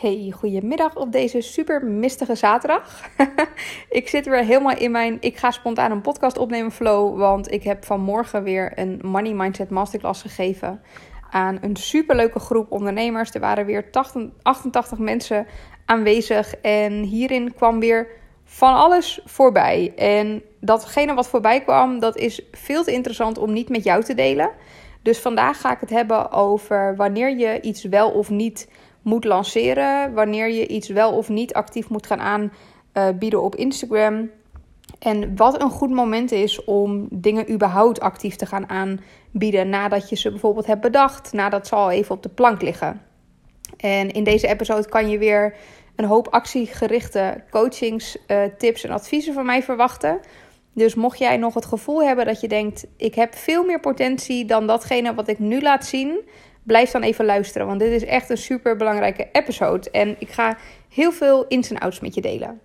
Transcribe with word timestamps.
Hey, 0.00 0.32
goedemiddag 0.36 0.96
op 0.96 1.12
deze 1.12 1.40
super 1.40 1.84
mistige 1.84 2.34
zaterdag. 2.34 3.10
ik 3.88 4.08
zit 4.08 4.26
weer 4.26 4.44
helemaal 4.44 4.76
in 4.76 4.90
mijn 4.90 5.16
ik 5.20 5.36
ga 5.36 5.50
spontaan 5.50 5.90
een 5.90 6.00
podcast 6.00 6.38
opnemen 6.38 6.72
flow, 6.72 7.18
want 7.18 7.52
ik 7.52 7.62
heb 7.62 7.84
vanmorgen 7.84 8.42
weer 8.42 8.72
een 8.74 9.00
Money 9.02 9.32
Mindset 9.32 9.70
Masterclass 9.70 10.22
gegeven 10.22 10.82
aan 11.30 11.58
een 11.60 11.76
superleuke 11.76 12.38
groep 12.38 12.70
ondernemers. 12.70 13.34
Er 13.34 13.40
waren 13.40 13.66
weer 13.66 13.90
88 14.42 14.98
mensen 14.98 15.46
aanwezig 15.84 16.54
en 16.54 16.92
hierin 16.92 17.54
kwam 17.54 17.80
weer 17.80 18.06
van 18.44 18.74
alles 18.74 19.20
voorbij. 19.24 19.92
En 19.96 20.42
datgene 20.60 21.14
wat 21.14 21.28
voorbij 21.28 21.60
kwam, 21.60 21.98
dat 21.98 22.16
is 22.16 22.42
veel 22.52 22.84
te 22.84 22.92
interessant 22.92 23.38
om 23.38 23.52
niet 23.52 23.68
met 23.68 23.84
jou 23.84 24.02
te 24.02 24.14
delen. 24.14 24.50
Dus 25.02 25.18
vandaag 25.18 25.60
ga 25.60 25.72
ik 25.72 25.80
het 25.80 25.90
hebben 25.90 26.32
over 26.32 26.96
wanneer 26.96 27.38
je 27.38 27.60
iets 27.60 27.84
wel 27.84 28.10
of 28.10 28.30
niet 28.30 28.68
moet 29.02 29.24
lanceren, 29.24 30.14
wanneer 30.14 30.50
je 30.50 30.66
iets 30.66 30.88
wel 30.88 31.12
of 31.12 31.28
niet 31.28 31.54
actief 31.54 31.88
moet 31.88 32.06
gaan 32.06 32.50
aanbieden 32.92 33.42
op 33.42 33.56
Instagram. 33.56 34.30
En 34.98 35.36
wat 35.36 35.62
een 35.62 35.70
goed 35.70 35.90
moment 35.90 36.32
is 36.32 36.64
om 36.64 37.06
dingen 37.10 37.52
überhaupt 37.52 38.00
actief 38.00 38.36
te 38.36 38.46
gaan 38.46 38.68
aanbieden 38.68 39.68
nadat 39.68 40.08
je 40.08 40.16
ze 40.16 40.30
bijvoorbeeld 40.30 40.66
hebt 40.66 40.80
bedacht, 40.80 41.32
nadat 41.32 41.66
ze 41.66 41.74
al 41.74 41.90
even 41.90 42.14
op 42.14 42.22
de 42.22 42.28
plank 42.28 42.62
liggen. 42.62 43.02
En 43.76 44.10
in 44.10 44.24
deze 44.24 44.48
episode 44.48 44.88
kan 44.88 45.08
je 45.08 45.18
weer 45.18 45.54
een 45.96 46.04
hoop 46.04 46.28
actiegerichte 46.28 47.42
coachings, 47.50 48.16
uh, 48.26 48.42
tips 48.58 48.84
en 48.84 48.90
adviezen 48.90 49.34
van 49.34 49.46
mij 49.46 49.62
verwachten. 49.62 50.20
Dus 50.74 50.94
mocht 50.94 51.18
jij 51.18 51.36
nog 51.36 51.54
het 51.54 51.64
gevoel 51.64 52.02
hebben 52.02 52.26
dat 52.26 52.40
je 52.40 52.48
denkt: 52.48 52.86
ik 52.96 53.14
heb 53.14 53.34
veel 53.34 53.64
meer 53.64 53.80
potentie 53.80 54.44
dan 54.44 54.66
datgene 54.66 55.14
wat 55.14 55.28
ik 55.28 55.38
nu 55.38 55.60
laat 55.60 55.86
zien, 55.86 56.20
blijf 56.70 56.90
dan 56.90 57.02
even 57.02 57.24
luisteren. 57.24 57.66
Want 57.66 57.80
dit 57.80 57.90
is 57.90 58.04
echt 58.04 58.30
een 58.30 58.38
super 58.38 58.76
belangrijke 58.76 59.28
episode. 59.32 59.90
En 59.90 60.16
ik 60.18 60.30
ga 60.30 60.56
heel 60.88 61.12
veel 61.12 61.46
ins 61.48 61.70
en 61.70 61.78
outs 61.78 62.00
met 62.00 62.14
je 62.14 62.20
delen. 62.20 62.60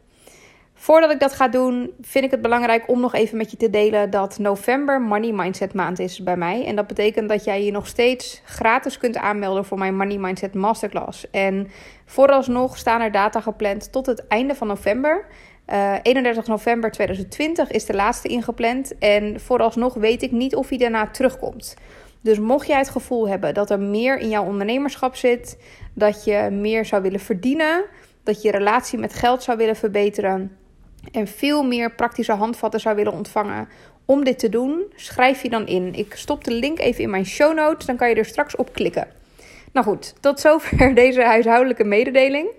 Voordat 0.74 1.12
ik 1.12 1.20
dat 1.20 1.34
ga 1.34 1.48
doen, 1.48 1.92
vind 2.02 2.26
ik 2.26 2.32
het 2.32 2.42
belangrijk 2.42 2.90
om 2.90 3.00
nog 3.00 3.14
even 3.14 3.38
met 3.38 3.52
je 3.52 3.58
te 3.58 3.70
delen 3.70 4.10
dat 4.10 4.40
november 4.40 5.02
Money 5.02 5.32
Mindset 5.32 5.74
maand 5.74 6.00
is 6.00 6.24
bij 6.24 6.38
mij. 6.38 6.66
En 6.66 6.76
dat 6.76 6.88
betekent 6.88 7.30
dat 7.30 7.44
jij 7.44 7.64
je 7.64 7.72
nog 7.72 7.88
steeds 7.88 8.42
gratis 8.44 8.98
kunt 8.98 9.18
aanmelden 9.18 9.66
voor 9.66 9.78
mijn 9.78 9.96
Money 9.96 10.18
Mindset 10.18 10.54
Masterclass. 10.54 11.30
En 11.32 11.68
vooralsnog 12.06 12.78
staan 12.78 13.02
er 13.02 13.12
data 13.12 13.42
gepland 13.42 13.92
tot 13.92 14.06
het 14.06 14.28
einde 14.28 14.56
van 14.56 14.68
november. 14.68 15.26
Uh, 15.70 15.94
eh, 15.94 16.00
31 16.04 16.48
november 16.48 16.92
2020 16.92 17.72
is 17.72 17.86
de 17.86 17.94
laatste 17.94 18.28
ingepland. 18.28 18.98
En 18.98 19.40
vooralsnog 19.40 19.94
weet 19.94 20.22
ik 20.22 20.32
niet 20.32 20.56
of 20.56 20.70
hij 20.70 20.78
daarna 20.78 21.08
terugkomt. 21.08 21.76
Dus 22.26 22.40
mocht 22.40 22.68
jij 22.68 22.78
het 22.78 22.90
gevoel 22.90 23.28
hebben 23.28 23.54
dat 23.54 23.70
er 23.70 23.80
meer 23.80 24.18
in 24.18 24.30
jouw 24.30 24.46
ondernemerschap 24.46 25.16
zit, 25.16 25.58
dat 25.94 26.24
je 26.24 26.50
meer 26.52 26.86
zou 26.86 27.02
willen 27.02 27.20
verdienen, 27.20 27.86
dat 28.24 28.42
je 28.42 28.52
relatie 28.52 29.00
met 29.00 29.14
geld 29.14 29.44
zou 29.44 29.58
willen 29.58 29.76
verbeteren 29.76 30.58
en 31.12 31.28
veel 31.28 31.64
meer 31.64 31.96
praktische 31.96 32.32
handvatten 32.32 32.80
zou 32.80 32.96
willen 32.96 33.14
ontvangen 33.14 33.68
om 34.06 34.24
dit 34.24 34.40
te 34.40 34.50
doen, 34.50 34.84
schrijf 34.96 35.42
je 35.42 35.50
dan 35.50 35.68
in. 35.68 35.94
Ik 35.94 36.16
stop 36.16 36.44
de 36.44 36.52
link 36.52 36.80
even 36.80 37.04
in 37.04 37.10
mijn 37.10 37.26
show 37.26 37.56
notes, 37.56 37.86
dan 37.86 37.96
kan 37.96 38.10
je 38.10 38.16
er 38.16 38.26
straks 38.26 38.56
op 38.56 38.74
klikken. 38.74 39.08
Nou 39.72 39.86
goed, 39.86 40.14
tot 40.20 40.40
zover 40.40 40.96
deze 41.04 41.24
huishoudelijke 41.24 41.84
mededeling. 41.84 42.50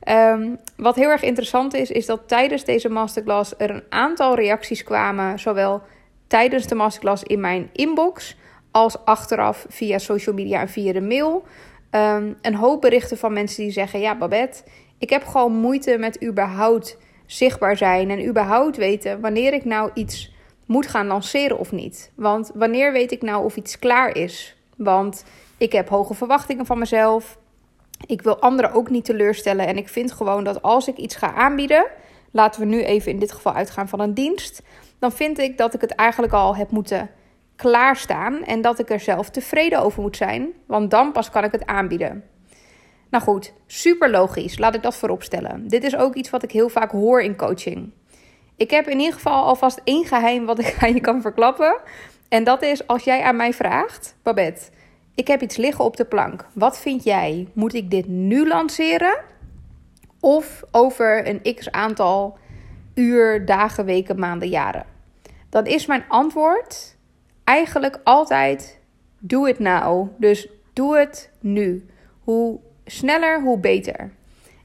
Ehm, 0.00 0.54
wat 0.76 0.96
heel 0.96 1.10
erg 1.10 1.22
interessant 1.22 1.74
is, 1.74 1.90
is 1.90 2.06
dat 2.06 2.28
tijdens 2.28 2.64
deze 2.64 2.88
masterclass 2.88 3.54
er 3.58 3.70
een 3.70 3.84
aantal 3.88 4.34
reacties 4.34 4.84
kwamen, 4.84 5.38
zowel 5.38 5.82
tijdens 6.26 6.66
de 6.66 6.74
masterclass 6.74 7.22
in 7.22 7.40
mijn 7.40 7.70
inbox 7.72 8.36
als 8.76 9.04
achteraf 9.04 9.66
via 9.68 9.98
social 9.98 10.34
media 10.34 10.60
en 10.60 10.68
via 10.68 10.92
de 10.92 11.00
mail. 11.00 11.44
Een 12.42 12.54
hoop 12.54 12.80
berichten 12.80 13.18
van 13.18 13.32
mensen 13.32 13.62
die 13.62 13.72
zeggen: 13.72 14.00
Ja, 14.00 14.16
Babette, 14.16 14.62
ik 14.98 15.10
heb 15.10 15.24
gewoon 15.24 15.52
moeite 15.52 15.98
met 15.98 16.24
überhaupt 16.24 16.98
zichtbaar 17.26 17.76
zijn 17.76 18.10
en 18.10 18.26
überhaupt 18.26 18.76
weten 18.76 19.20
wanneer 19.20 19.52
ik 19.52 19.64
nou 19.64 19.90
iets 19.94 20.32
moet 20.66 20.86
gaan 20.86 21.06
lanceren 21.06 21.58
of 21.58 21.72
niet. 21.72 22.12
Want 22.14 22.50
wanneer 22.54 22.92
weet 22.92 23.12
ik 23.12 23.22
nou 23.22 23.44
of 23.44 23.56
iets 23.56 23.78
klaar 23.78 24.16
is? 24.16 24.56
Want 24.76 25.24
ik 25.56 25.72
heb 25.72 25.88
hoge 25.88 26.14
verwachtingen 26.14 26.66
van 26.66 26.78
mezelf. 26.78 27.38
Ik 28.06 28.22
wil 28.22 28.40
anderen 28.40 28.72
ook 28.72 28.90
niet 28.90 29.04
teleurstellen. 29.04 29.66
En 29.66 29.76
ik 29.76 29.88
vind 29.88 30.12
gewoon 30.12 30.44
dat 30.44 30.62
als 30.62 30.88
ik 30.88 30.96
iets 30.96 31.16
ga 31.16 31.34
aanbieden, 31.34 31.86
laten 32.30 32.60
we 32.60 32.66
nu 32.66 32.82
even 32.82 33.12
in 33.12 33.18
dit 33.18 33.32
geval 33.32 33.52
uitgaan 33.52 33.88
van 33.88 34.00
een 34.00 34.14
dienst, 34.14 34.62
dan 34.98 35.12
vind 35.12 35.38
ik 35.38 35.58
dat 35.58 35.74
ik 35.74 35.80
het 35.80 35.94
eigenlijk 35.94 36.32
al 36.32 36.56
heb 36.56 36.70
moeten 36.70 37.10
klaarstaan 37.56 38.44
en 38.44 38.60
dat 38.60 38.78
ik 38.78 38.90
er 38.90 39.00
zelf 39.00 39.30
tevreden 39.30 39.82
over 39.82 40.02
moet 40.02 40.16
zijn, 40.16 40.52
want 40.66 40.90
dan 40.90 41.12
pas 41.12 41.30
kan 41.30 41.44
ik 41.44 41.52
het 41.52 41.66
aanbieden. 41.66 42.24
Nou 43.10 43.24
goed, 43.24 43.52
super 43.66 44.10
logisch, 44.10 44.58
laat 44.58 44.74
ik 44.74 44.82
dat 44.82 44.96
voorop 44.96 45.22
stellen. 45.22 45.68
Dit 45.68 45.84
is 45.84 45.96
ook 45.96 46.14
iets 46.14 46.30
wat 46.30 46.42
ik 46.42 46.50
heel 46.50 46.68
vaak 46.68 46.90
hoor 46.90 47.22
in 47.22 47.36
coaching. 47.36 47.92
Ik 48.56 48.70
heb 48.70 48.88
in 48.88 48.98
ieder 48.98 49.14
geval 49.14 49.44
alvast 49.44 49.80
één 49.84 50.04
geheim 50.04 50.46
wat 50.46 50.58
ik 50.58 50.76
aan 50.80 50.94
je 50.94 51.00
kan 51.00 51.20
verklappen. 51.20 51.78
En 52.28 52.44
dat 52.44 52.62
is 52.62 52.86
als 52.86 53.04
jij 53.04 53.22
aan 53.22 53.36
mij 53.36 53.52
vraagt, 53.52 54.16
Babette, 54.22 54.70
ik 55.14 55.26
heb 55.26 55.42
iets 55.42 55.56
liggen 55.56 55.84
op 55.84 55.96
de 55.96 56.04
plank. 56.04 56.46
Wat 56.52 56.78
vind 56.78 57.04
jij? 57.04 57.48
Moet 57.52 57.74
ik 57.74 57.90
dit 57.90 58.06
nu 58.06 58.48
lanceren? 58.48 59.18
Of 60.20 60.62
over 60.70 61.28
een 61.28 61.54
x 61.54 61.70
aantal 61.70 62.38
uur, 62.94 63.44
dagen, 63.44 63.84
weken, 63.84 64.18
maanden, 64.18 64.48
jaren? 64.48 64.86
Dan 65.50 65.66
is 65.66 65.86
mijn 65.86 66.04
antwoord 66.08 66.95
eigenlijk 67.46 68.00
altijd 68.04 68.80
doe 69.18 69.46
het 69.46 69.58
nou. 69.58 70.08
Dus 70.18 70.48
doe 70.72 70.98
het 70.98 71.30
nu. 71.40 71.86
Hoe 72.20 72.58
sneller, 72.84 73.40
hoe 73.42 73.58
beter. 73.58 74.10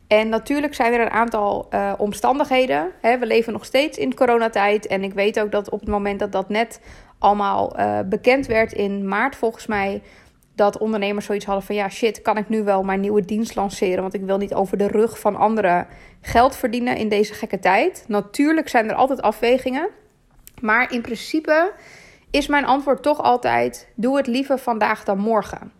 En 0.08 0.30
natuurlijk 0.30 0.74
zijn 0.74 0.94
er 0.94 1.02
een 1.02 1.09
aantal 1.09 1.68
uh, 1.69 1.94
omstandigheden. 1.97 2.92
We 3.02 3.25
leven 3.25 3.53
nog 3.53 3.66
steeds 3.66 3.97
in 3.97 4.16
coronatijd. 4.16 4.88
En 4.88 5.03
ik 5.03 5.14
weet 5.14 5.40
ook 5.40 5.52
dat 5.52 5.69
op 5.69 5.80
het 5.80 5.90
moment 5.90 6.19
dat 6.19 6.31
dat 6.31 6.50
net 6.50 6.81
allemaal 7.19 7.80
uh, 7.80 8.00
bekend 8.06 8.46
werd 8.46 8.74
in 8.74 9.08
maart, 9.08 9.36
volgens 9.36 9.68
mij, 9.68 10.02
dat 10.56 10.78
ondernemers 10.78 11.25
zoiets 11.25 11.46
hadden 11.46 11.66
van 11.66 11.75
ja, 11.75 11.90
shit, 11.90 12.22
kan 12.22 12.38
ik 12.38 12.50
nu 12.50 12.63
wel 12.63 12.84
mijn 12.84 13.00
nieuwe 13.00 13.25
dienst 13.25 13.56
lanceren? 13.56 14.02
Want 14.02 14.13
ik 14.13 14.24
wil 14.24 14.38
niet 14.38 14.53
over 14.53 14.78
de 14.78 14.88
rug 14.88 15.19
van 15.19 15.36
anderen 15.36 15.88
geld 16.22 16.56
verdienen 16.56 16.98
in 16.98 17.09
deze 17.09 17.34
gekke 17.34 17.59
tijd. 17.59 18.03
Natuurlijk 18.08 18.69
zijn 18.69 18.90
er 18.90 18.96
altijd 18.96 19.22
afwegingen. 19.22 19.90
Maar 20.62 20.94
in 20.94 21.02
principe 21.02 21.72
is 22.31 22.47
mijn 22.47 22.66
antwoord 22.66 23.03
toch 23.03 23.22
altijd: 23.22 23.88
doe 23.96 24.18
het 24.18 24.28
liever 24.28 24.59
vandaag 24.59 25.03
dan 25.03 25.18
morgen. 25.18 25.72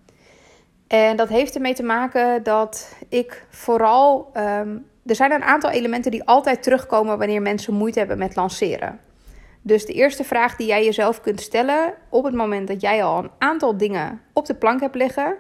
En 0.88 1.16
dat 1.16 1.30
heeft 1.30 1.56
ermee 1.56 1.74
te 1.74 1.84
maken 1.84 2.44
dat 2.44 2.96
ik 3.10 3.46
vooral. 3.50 4.30
Ehm, 4.34 4.78
er 5.06 5.16
zijn 5.16 5.32
een 5.32 5.44
aantal 5.44 5.70
elementen 5.70 6.12
die 6.12 6.24
altijd 6.24 6.64
terugkomen 6.64 7.18
wanneer 7.18 7.42
mensen 7.42 7.74
moeite 7.74 8.00
hebben 8.00 8.18
met 8.18 8.36
lanceren. 8.36 9.00
Dus 9.62 9.86
de 9.86 9.94
eerste 9.94 10.24
vraag 10.24 10.56
die 10.56 10.68
jij 10.68 10.86
jezelf 10.86 11.22
kunt 11.22 11.42
stellen 11.42 11.94
op 12.10 12.24
het 12.24 12.34
moment 12.34 12.68
dat 12.68 12.82
jij 12.82 13.04
al 13.04 13.24
een 13.24 13.32
aantal 13.38 13.78
dingen 13.78 14.22
op 14.34 14.46
de 14.46 14.56
plank 14.56 14.80
hebt 14.80 14.96
liggen, 14.96 15.38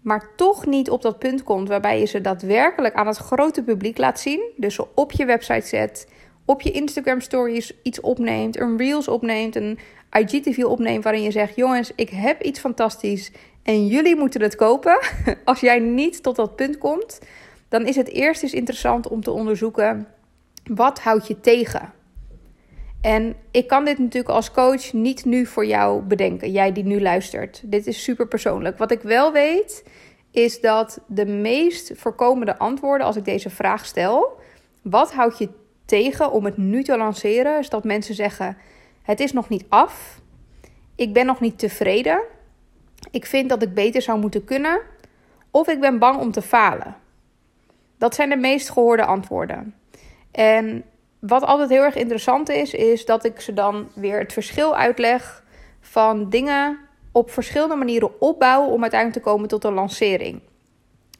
maar 0.00 0.30
toch 0.36 0.66
niet 0.66 0.90
op 0.90 1.02
dat 1.02 1.18
punt 1.18 1.42
komt 1.42 1.68
waarbij 1.68 1.98
je 1.98 2.06
ze 2.06 2.20
daadwerkelijk 2.20 2.94
aan 2.94 3.06
het 3.06 3.16
grote 3.16 3.62
publiek 3.62 3.98
laat 3.98 4.20
zien, 4.20 4.52
dus 4.56 4.74
ze 4.74 4.86
op 4.94 5.12
je 5.12 5.24
website 5.24 5.66
zet, 5.66 6.08
op 6.44 6.60
je 6.60 6.70
Instagram 6.70 7.20
stories 7.20 7.72
iets 7.82 8.00
opneemt, 8.00 8.58
een 8.58 8.76
reels 8.76 9.08
opneemt, 9.08 9.56
een 9.56 9.78
IGTV 10.10 10.64
opneemt 10.64 11.04
waarin 11.04 11.22
je 11.22 11.30
zegt: 11.30 11.56
Jongens, 11.56 11.92
ik 11.94 12.10
heb 12.10 12.42
iets 12.42 12.60
fantastisch 12.60 13.32
en 13.62 13.86
jullie 13.86 14.16
moeten 14.16 14.42
het 14.42 14.56
kopen. 14.56 14.98
Als 15.44 15.60
jij 15.60 15.78
niet 15.78 16.22
tot 16.22 16.36
dat 16.36 16.56
punt 16.56 16.78
komt, 16.78 17.20
dan 17.68 17.86
is 17.86 17.96
het 17.96 18.08
eerst 18.08 18.42
eens 18.42 18.52
interessant 18.52 19.08
om 19.08 19.22
te 19.22 19.30
onderzoeken: 19.30 20.08
wat 20.64 21.00
houdt 21.00 21.26
je 21.26 21.40
tegen? 21.40 21.92
En 23.00 23.34
ik 23.50 23.66
kan 23.66 23.84
dit 23.84 23.98
natuurlijk 23.98 24.34
als 24.34 24.50
coach 24.50 24.92
niet 24.92 25.24
nu 25.24 25.46
voor 25.46 25.66
jou 25.66 26.02
bedenken, 26.02 26.50
jij 26.50 26.72
die 26.72 26.84
nu 26.84 27.00
luistert. 27.00 27.62
Dit 27.64 27.86
is 27.86 28.02
super 28.02 28.28
persoonlijk. 28.28 28.78
Wat 28.78 28.90
ik 28.90 29.00
wel 29.00 29.32
weet, 29.32 29.84
is 30.30 30.60
dat 30.60 31.00
de 31.06 31.26
meest 31.26 31.92
voorkomende 31.96 32.58
antwoorden 32.58 33.06
als 33.06 33.16
ik 33.16 33.24
deze 33.24 33.50
vraag 33.50 33.86
stel: 33.86 34.38
wat 34.82 35.12
houdt 35.12 35.38
je 35.38 35.48
tegen 35.92 36.32
om 36.32 36.44
het 36.44 36.56
nu 36.56 36.82
te 36.82 36.96
lanceren? 36.96 37.58
Is 37.58 37.68
dat 37.68 37.84
mensen 37.84 38.14
zeggen: 38.14 38.56
het 39.02 39.20
is 39.20 39.32
nog 39.32 39.48
niet 39.48 39.64
af. 39.68 40.20
Ik 40.94 41.12
ben 41.12 41.26
nog 41.26 41.40
niet 41.40 41.58
tevreden. 41.58 42.22
Ik 43.10 43.26
vind 43.26 43.48
dat 43.48 43.62
ik 43.62 43.74
beter 43.74 44.02
zou 44.02 44.18
moeten 44.18 44.44
kunnen. 44.44 44.80
Of 45.50 45.68
ik 45.68 45.80
ben 45.80 45.98
bang 45.98 46.20
om 46.20 46.32
te 46.32 46.42
falen. 46.42 46.96
Dat 47.98 48.14
zijn 48.14 48.28
de 48.28 48.36
meest 48.36 48.70
gehoorde 48.70 49.04
antwoorden. 49.04 49.74
En 50.30 50.84
wat 51.18 51.44
altijd 51.44 51.68
heel 51.68 51.82
erg 51.82 51.96
interessant 51.96 52.48
is, 52.48 52.74
is 52.74 53.04
dat 53.04 53.24
ik 53.24 53.40
ze 53.40 53.52
dan 53.52 53.88
weer 53.94 54.18
het 54.18 54.32
verschil 54.32 54.76
uitleg 54.76 55.44
van 55.80 56.30
dingen 56.30 56.78
op 57.12 57.30
verschillende 57.30 57.74
manieren 57.74 58.20
opbouwen 58.20 58.70
om 58.70 58.82
uiteindelijk 58.82 59.24
te 59.24 59.30
komen 59.30 59.48
tot 59.48 59.64
een 59.64 59.74
lancering. 59.74 60.40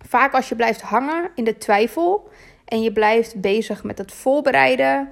Vaak 0.07 0.35
als 0.35 0.49
je 0.49 0.57
blijft 0.57 0.81
hangen 0.81 1.31
in 1.35 1.45
de 1.45 1.59
twijfel 1.59 2.31
en 2.73 2.83
je 2.83 2.93
blijft 2.93 3.41
bezig 3.41 3.85
met 3.85 3.99
het 3.99 4.13
voorbereiden, 4.13 5.09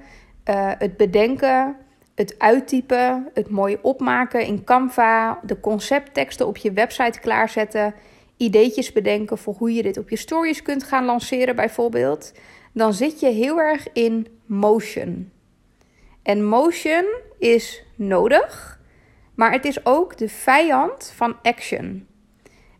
uh, 0.49 0.71
het 0.77 0.97
bedenken, 0.97 1.75
het 2.15 2.35
uittypen, 2.39 3.29
het 3.33 3.49
mooi 3.49 3.77
opmaken 3.81 4.45
in 4.45 4.63
Canva, 4.63 5.39
de 5.43 5.59
conceptteksten 5.59 6.47
op 6.47 6.57
je 6.57 6.71
website 6.71 7.19
klaarzetten, 7.19 7.93
ideetjes 8.37 8.91
bedenken 8.91 9.37
voor 9.37 9.53
hoe 9.53 9.73
je 9.73 9.83
dit 9.83 9.97
op 9.97 10.09
je 10.09 10.15
stories 10.15 10.61
kunt 10.61 10.83
gaan 10.83 11.05
lanceren, 11.05 11.55
bijvoorbeeld, 11.55 12.33
dan 12.73 12.93
zit 12.93 13.19
je 13.19 13.29
heel 13.29 13.59
erg 13.59 13.87
in 13.93 14.27
motion. 14.45 15.31
En 16.23 16.45
motion 16.45 17.05
is 17.39 17.83
nodig, 17.95 18.79
maar 19.35 19.51
het 19.51 19.65
is 19.65 19.85
ook 19.85 20.17
de 20.17 20.29
vijand 20.29 21.13
van 21.15 21.35
action. 21.41 22.07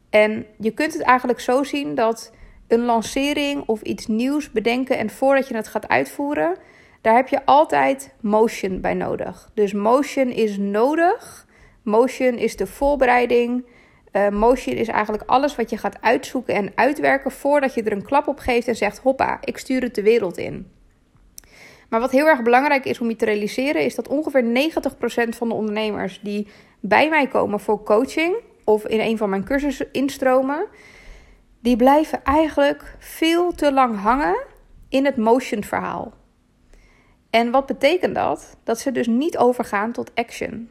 En 0.10 0.46
je 0.58 0.72
kunt 0.72 0.94
het 0.94 1.02
eigenlijk 1.02 1.40
zo 1.40 1.64
zien 1.64 1.96
dat 1.96 2.32
een 2.72 2.86
lancering 2.86 3.64
of 3.66 3.82
iets 3.82 4.08
nieuws 4.08 4.52
bedenken 4.52 4.98
en 4.98 5.10
voordat 5.10 5.48
je 5.48 5.56
het 5.56 5.68
gaat 5.68 5.88
uitvoeren, 5.88 6.56
daar 7.02 7.16
heb 7.16 7.28
je 7.28 7.46
altijd 7.46 8.14
motion 8.20 8.82
bij 8.82 8.94
nodig. 8.94 9.52
Dus 9.54 9.74
motion 9.74 10.28
is 10.30 10.58
nodig. 10.58 11.48
Motion 11.84 12.38
is 12.38 12.56
de 12.56 12.68
voorbereiding. 12.68 13.66
Uh, 14.12 14.30
motion 14.30 14.76
is 14.76 14.88
eigenlijk 14.88 15.24
alles 15.26 15.56
wat 15.56 15.70
je 15.70 15.78
gaat 15.78 16.02
uitzoeken 16.02 16.56
en 16.56 16.72
uitwerken 16.76 17.32
voordat 17.32 17.74
je 17.74 17.84
er 17.84 17.92
een 17.92 18.06
klap 18.06 18.28
op 18.28 18.40
geeft 18.40 18.68
en 18.68 18.76
zegt: 18.76 18.98
hoppa, 18.98 19.38
ik 19.44 19.58
stuur 19.58 19.82
het 19.82 19.96
de 19.96 20.04
wereld 20.04 20.38
in. 20.38 20.72
Maar 21.90 22.00
wat 22.00 22.12
heel 22.12 22.28
erg 22.28 22.42
belangrijk 22.42 22.86
is 22.86 23.00
om 23.00 23.10
je 23.10 23.16
te 23.16 23.26
realiseren, 23.26 23.82
is 23.82 23.96
dat 23.96 24.08
ongeveer 24.08 24.44
90% 24.44 25.30
van 25.30 25.48
de 25.48 25.54
ondernemers 25.54 26.20
die 26.24 26.48
bij 26.80 27.10
mij 27.10 27.28
komen 27.28 27.60
voor 27.60 27.84
coaching 27.84 28.36
of 28.64 28.86
in 28.86 29.00
een 29.00 29.18
van 29.18 29.30
mijn 29.30 29.44
cursussen 29.44 29.88
instromen, 29.92 30.68
die 31.62 31.76
blijven 31.76 32.24
eigenlijk 32.24 32.96
veel 33.00 33.52
te 33.52 33.74
lang 33.74 34.00
hangen 34.00 34.38
in 34.90 35.06
het 35.06 35.18
motion 35.18 35.64
verhaal. 35.64 36.14
En 37.30 37.52
wat 37.52 37.66
betekent 37.66 38.16
dat? 38.16 38.58
Dat 38.64 38.80
ze 38.80 38.92
dus 38.92 39.08
niet 39.08 39.38
overgaan 39.38 39.92
tot 39.92 40.12
action. 40.16 40.70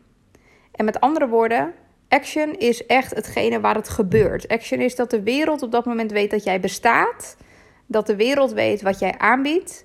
En 0.72 0.84
met 0.84 1.00
andere 1.00 1.28
woorden, 1.28 1.72
action 2.08 2.58
is 2.58 2.86
echt 2.86 3.14
hetgene 3.14 3.60
waar 3.60 3.74
het 3.74 3.88
gebeurt. 3.88 4.48
Action 4.48 4.80
is 4.80 4.94
dat 4.94 5.10
de 5.10 5.22
wereld 5.22 5.62
op 5.62 5.72
dat 5.72 5.84
moment 5.84 6.10
weet 6.10 6.30
dat 6.30 6.44
jij 6.44 6.60
bestaat, 6.60 7.36
dat 7.86 8.06
de 8.06 8.16
wereld 8.16 8.52
weet 8.52 8.82
wat 8.82 8.98
jij 8.98 9.14
aanbiedt. 9.18 9.84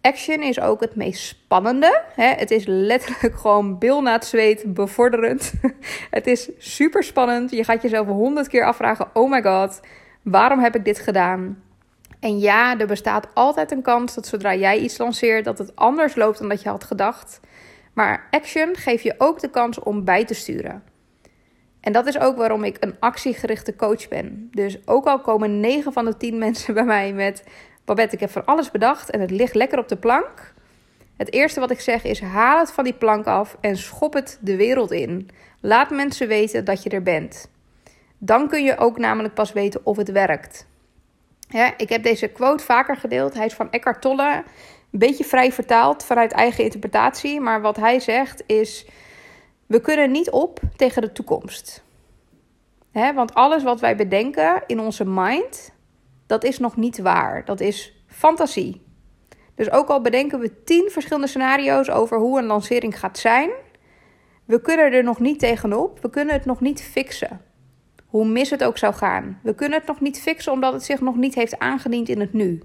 Action 0.00 0.42
is 0.42 0.60
ook 0.60 0.80
het 0.80 0.96
meest 0.96 1.26
spannende. 1.26 2.02
Het 2.14 2.50
is 2.50 2.64
letterlijk 2.66 3.34
gewoon 3.40 3.78
bil 3.78 4.02
na 4.02 4.12
het 4.12 4.24
zweet 4.24 4.74
bevorderend. 4.74 5.52
Het 6.10 6.26
is 6.26 6.50
super 6.58 7.02
spannend. 7.02 7.50
Je 7.50 7.64
gaat 7.64 7.82
jezelf 7.82 8.06
honderd 8.06 8.48
keer 8.48 8.64
afvragen: 8.64 9.10
oh 9.12 9.30
my 9.30 9.42
god, 9.42 9.80
waarom 10.22 10.58
heb 10.58 10.76
ik 10.76 10.84
dit 10.84 10.98
gedaan? 10.98 11.62
En 12.20 12.38
ja, 12.38 12.78
er 12.78 12.86
bestaat 12.86 13.28
altijd 13.34 13.70
een 13.70 13.82
kans 13.82 14.14
dat 14.14 14.26
zodra 14.26 14.54
jij 14.54 14.78
iets 14.78 14.98
lanceert, 14.98 15.44
dat 15.44 15.58
het 15.58 15.76
anders 15.76 16.14
loopt 16.14 16.38
dan 16.38 16.48
dat 16.48 16.62
je 16.62 16.68
had 16.68 16.84
gedacht. 16.84 17.40
Maar 17.92 18.28
action 18.30 18.76
geeft 18.76 19.02
je 19.02 19.14
ook 19.18 19.40
de 19.40 19.50
kans 19.50 19.78
om 19.78 20.04
bij 20.04 20.24
te 20.24 20.34
sturen. 20.34 20.82
En 21.80 21.92
dat 21.92 22.06
is 22.06 22.18
ook 22.18 22.36
waarom 22.36 22.64
ik 22.64 22.76
een 22.80 22.96
actiegerichte 22.98 23.76
coach 23.76 24.08
ben. 24.08 24.48
Dus 24.50 24.86
ook 24.86 25.06
al 25.06 25.20
komen 25.20 25.60
9 25.60 25.92
van 25.92 26.04
de 26.04 26.16
10 26.16 26.38
mensen 26.38 26.74
bij 26.74 26.84
mij 26.84 27.12
met: 27.12 27.44
Babette, 27.84 28.14
ik 28.14 28.20
heb 28.20 28.30
van 28.30 28.44
alles 28.44 28.70
bedacht 28.70 29.10
en 29.10 29.20
het 29.20 29.30
ligt 29.30 29.54
lekker 29.54 29.78
op 29.78 29.88
de 29.88 29.96
plank. 29.96 30.54
Het 31.16 31.32
eerste 31.32 31.60
wat 31.60 31.70
ik 31.70 31.80
zeg 31.80 32.04
is: 32.04 32.20
haal 32.20 32.58
het 32.58 32.72
van 32.72 32.84
die 32.84 32.94
plank 32.94 33.26
af 33.26 33.56
en 33.60 33.76
schop 33.76 34.12
het 34.12 34.38
de 34.40 34.56
wereld 34.56 34.90
in. 34.90 35.28
Laat 35.60 35.90
mensen 35.90 36.28
weten 36.28 36.64
dat 36.64 36.82
je 36.82 36.90
er 36.90 37.02
bent. 37.02 37.50
Dan 38.24 38.48
kun 38.48 38.64
je 38.64 38.78
ook 38.78 38.98
namelijk 38.98 39.34
pas 39.34 39.52
weten 39.52 39.80
of 39.84 39.96
het 39.96 40.10
werkt. 40.10 40.66
Ik 41.76 41.88
heb 41.88 42.02
deze 42.02 42.28
quote 42.28 42.64
vaker 42.64 42.96
gedeeld. 42.96 43.34
Hij 43.34 43.46
is 43.46 43.54
van 43.54 43.70
Eckhart 43.70 44.00
Tolle. 44.00 44.44
Een 44.92 44.98
beetje 44.98 45.24
vrij 45.24 45.52
vertaald 45.52 46.04
vanuit 46.04 46.32
eigen 46.32 46.64
interpretatie. 46.64 47.40
Maar 47.40 47.60
wat 47.60 47.76
hij 47.76 48.00
zegt 48.00 48.42
is: 48.46 48.86
we 49.66 49.80
kunnen 49.80 50.10
niet 50.10 50.30
op 50.30 50.60
tegen 50.76 51.02
de 51.02 51.12
toekomst. 51.12 51.84
want 52.92 53.34
alles 53.34 53.62
wat 53.62 53.80
wij 53.80 53.96
bedenken 53.96 54.62
in 54.66 54.80
onze 54.80 55.04
mind, 55.04 55.72
dat 56.26 56.44
is 56.44 56.58
nog 56.58 56.76
niet 56.76 56.98
waar. 56.98 57.44
Dat 57.44 57.60
is 57.60 58.04
fantasie. 58.06 58.82
Dus 59.54 59.70
ook 59.70 59.88
al 59.88 60.00
bedenken 60.00 60.38
we 60.38 60.64
tien 60.64 60.90
verschillende 60.90 61.28
scenario's 61.28 61.90
over 61.90 62.18
hoe 62.18 62.38
een 62.38 62.46
lancering 62.46 62.98
gaat 62.98 63.18
zijn, 63.18 63.50
we 64.44 64.60
kunnen 64.60 64.92
er 64.92 65.04
nog 65.04 65.20
niet 65.20 65.38
tegenop. 65.38 66.00
We 66.00 66.10
kunnen 66.10 66.34
het 66.34 66.44
nog 66.44 66.60
niet 66.60 66.82
fixen. 66.82 67.50
Hoe 68.12 68.26
mis 68.26 68.50
het 68.50 68.64
ook 68.64 68.78
zou 68.78 68.94
gaan. 68.94 69.40
We 69.42 69.54
kunnen 69.54 69.78
het 69.78 69.88
nog 69.88 70.00
niet 70.00 70.20
fixen 70.20 70.52
omdat 70.52 70.72
het 70.72 70.82
zich 70.82 71.00
nog 71.00 71.16
niet 71.16 71.34
heeft 71.34 71.58
aangediend 71.58 72.08
in 72.08 72.20
het 72.20 72.32
nu. 72.32 72.62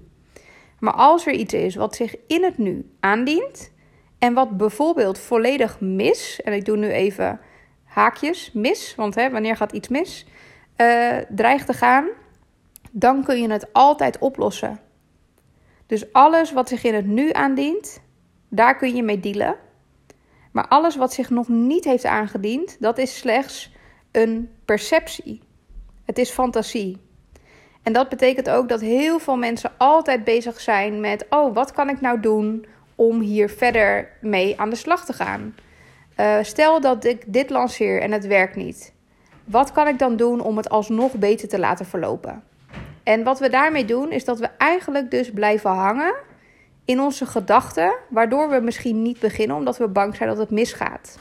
Maar 0.78 0.92
als 0.92 1.26
er 1.26 1.32
iets 1.32 1.54
is 1.54 1.74
wat 1.74 1.96
zich 1.96 2.14
in 2.26 2.44
het 2.44 2.58
nu 2.58 2.90
aandient 3.00 3.72
en 4.18 4.34
wat 4.34 4.56
bijvoorbeeld 4.56 5.18
volledig 5.18 5.80
mis, 5.80 6.40
en 6.42 6.52
ik 6.52 6.64
doe 6.64 6.76
nu 6.76 6.88
even 6.88 7.40
haakjes 7.84 8.52
mis, 8.52 8.94
want 8.96 9.14
hè, 9.14 9.30
wanneer 9.30 9.56
gaat 9.56 9.72
iets 9.72 9.88
mis, 9.88 10.26
uh, 10.76 11.16
dreigt 11.28 11.66
te 11.66 11.72
gaan, 11.72 12.08
dan 12.90 13.24
kun 13.24 13.42
je 13.42 13.50
het 13.50 13.72
altijd 13.72 14.18
oplossen. 14.18 14.80
Dus 15.86 16.12
alles 16.12 16.52
wat 16.52 16.68
zich 16.68 16.84
in 16.84 16.94
het 16.94 17.06
nu 17.06 17.32
aandient, 17.32 18.00
daar 18.48 18.76
kun 18.76 18.96
je 18.96 19.02
mee 19.02 19.20
dealen. 19.20 19.56
Maar 20.52 20.68
alles 20.68 20.96
wat 20.96 21.12
zich 21.12 21.30
nog 21.30 21.48
niet 21.48 21.84
heeft 21.84 22.04
aangediend, 22.04 22.76
dat 22.80 22.98
is 22.98 23.18
slechts 23.18 23.76
een 24.18 24.50
perceptie. 24.64 25.40
Het 26.04 26.18
is 26.18 26.30
fantasie. 26.30 26.96
En 27.82 27.92
dat 27.92 28.08
betekent 28.08 28.50
ook 28.50 28.68
dat 28.68 28.80
heel 28.80 29.18
veel 29.18 29.36
mensen 29.36 29.70
altijd 29.76 30.24
bezig 30.24 30.60
zijn 30.60 31.00
met: 31.00 31.26
oh, 31.30 31.54
wat 31.54 31.72
kan 31.72 31.88
ik 31.88 32.00
nou 32.00 32.20
doen 32.20 32.66
om 32.94 33.20
hier 33.20 33.50
verder 33.50 34.08
mee 34.20 34.60
aan 34.60 34.70
de 34.70 34.76
slag 34.76 35.04
te 35.04 35.12
gaan? 35.12 35.54
Uh, 36.16 36.36
stel 36.42 36.80
dat 36.80 37.04
ik 37.04 37.22
dit 37.26 37.50
lanceer 37.50 38.00
en 38.00 38.12
het 38.12 38.26
werkt 38.26 38.56
niet. 38.56 38.92
Wat 39.44 39.72
kan 39.72 39.88
ik 39.88 39.98
dan 39.98 40.16
doen 40.16 40.40
om 40.40 40.56
het 40.56 40.68
alsnog 40.68 41.12
beter 41.12 41.48
te 41.48 41.58
laten 41.58 41.86
verlopen? 41.86 42.42
En 43.02 43.24
wat 43.24 43.38
we 43.38 43.48
daarmee 43.48 43.84
doen, 43.84 44.10
is 44.12 44.24
dat 44.24 44.38
we 44.38 44.48
eigenlijk 44.58 45.10
dus 45.10 45.30
blijven 45.30 45.70
hangen 45.70 46.14
in 46.84 47.00
onze 47.00 47.26
gedachten, 47.26 47.94
waardoor 48.08 48.50
we 48.50 48.60
misschien 48.60 49.02
niet 49.02 49.20
beginnen 49.20 49.56
omdat 49.56 49.78
we 49.78 49.88
bang 49.88 50.16
zijn 50.16 50.28
dat 50.28 50.38
het 50.38 50.50
misgaat. 50.50 51.18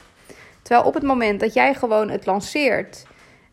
Terwijl 0.67 0.87
op 0.87 0.93
het 0.93 1.03
moment 1.03 1.39
dat 1.39 1.53
jij 1.53 1.73
gewoon 1.73 2.09
het 2.09 2.25
lanceert, 2.25 3.05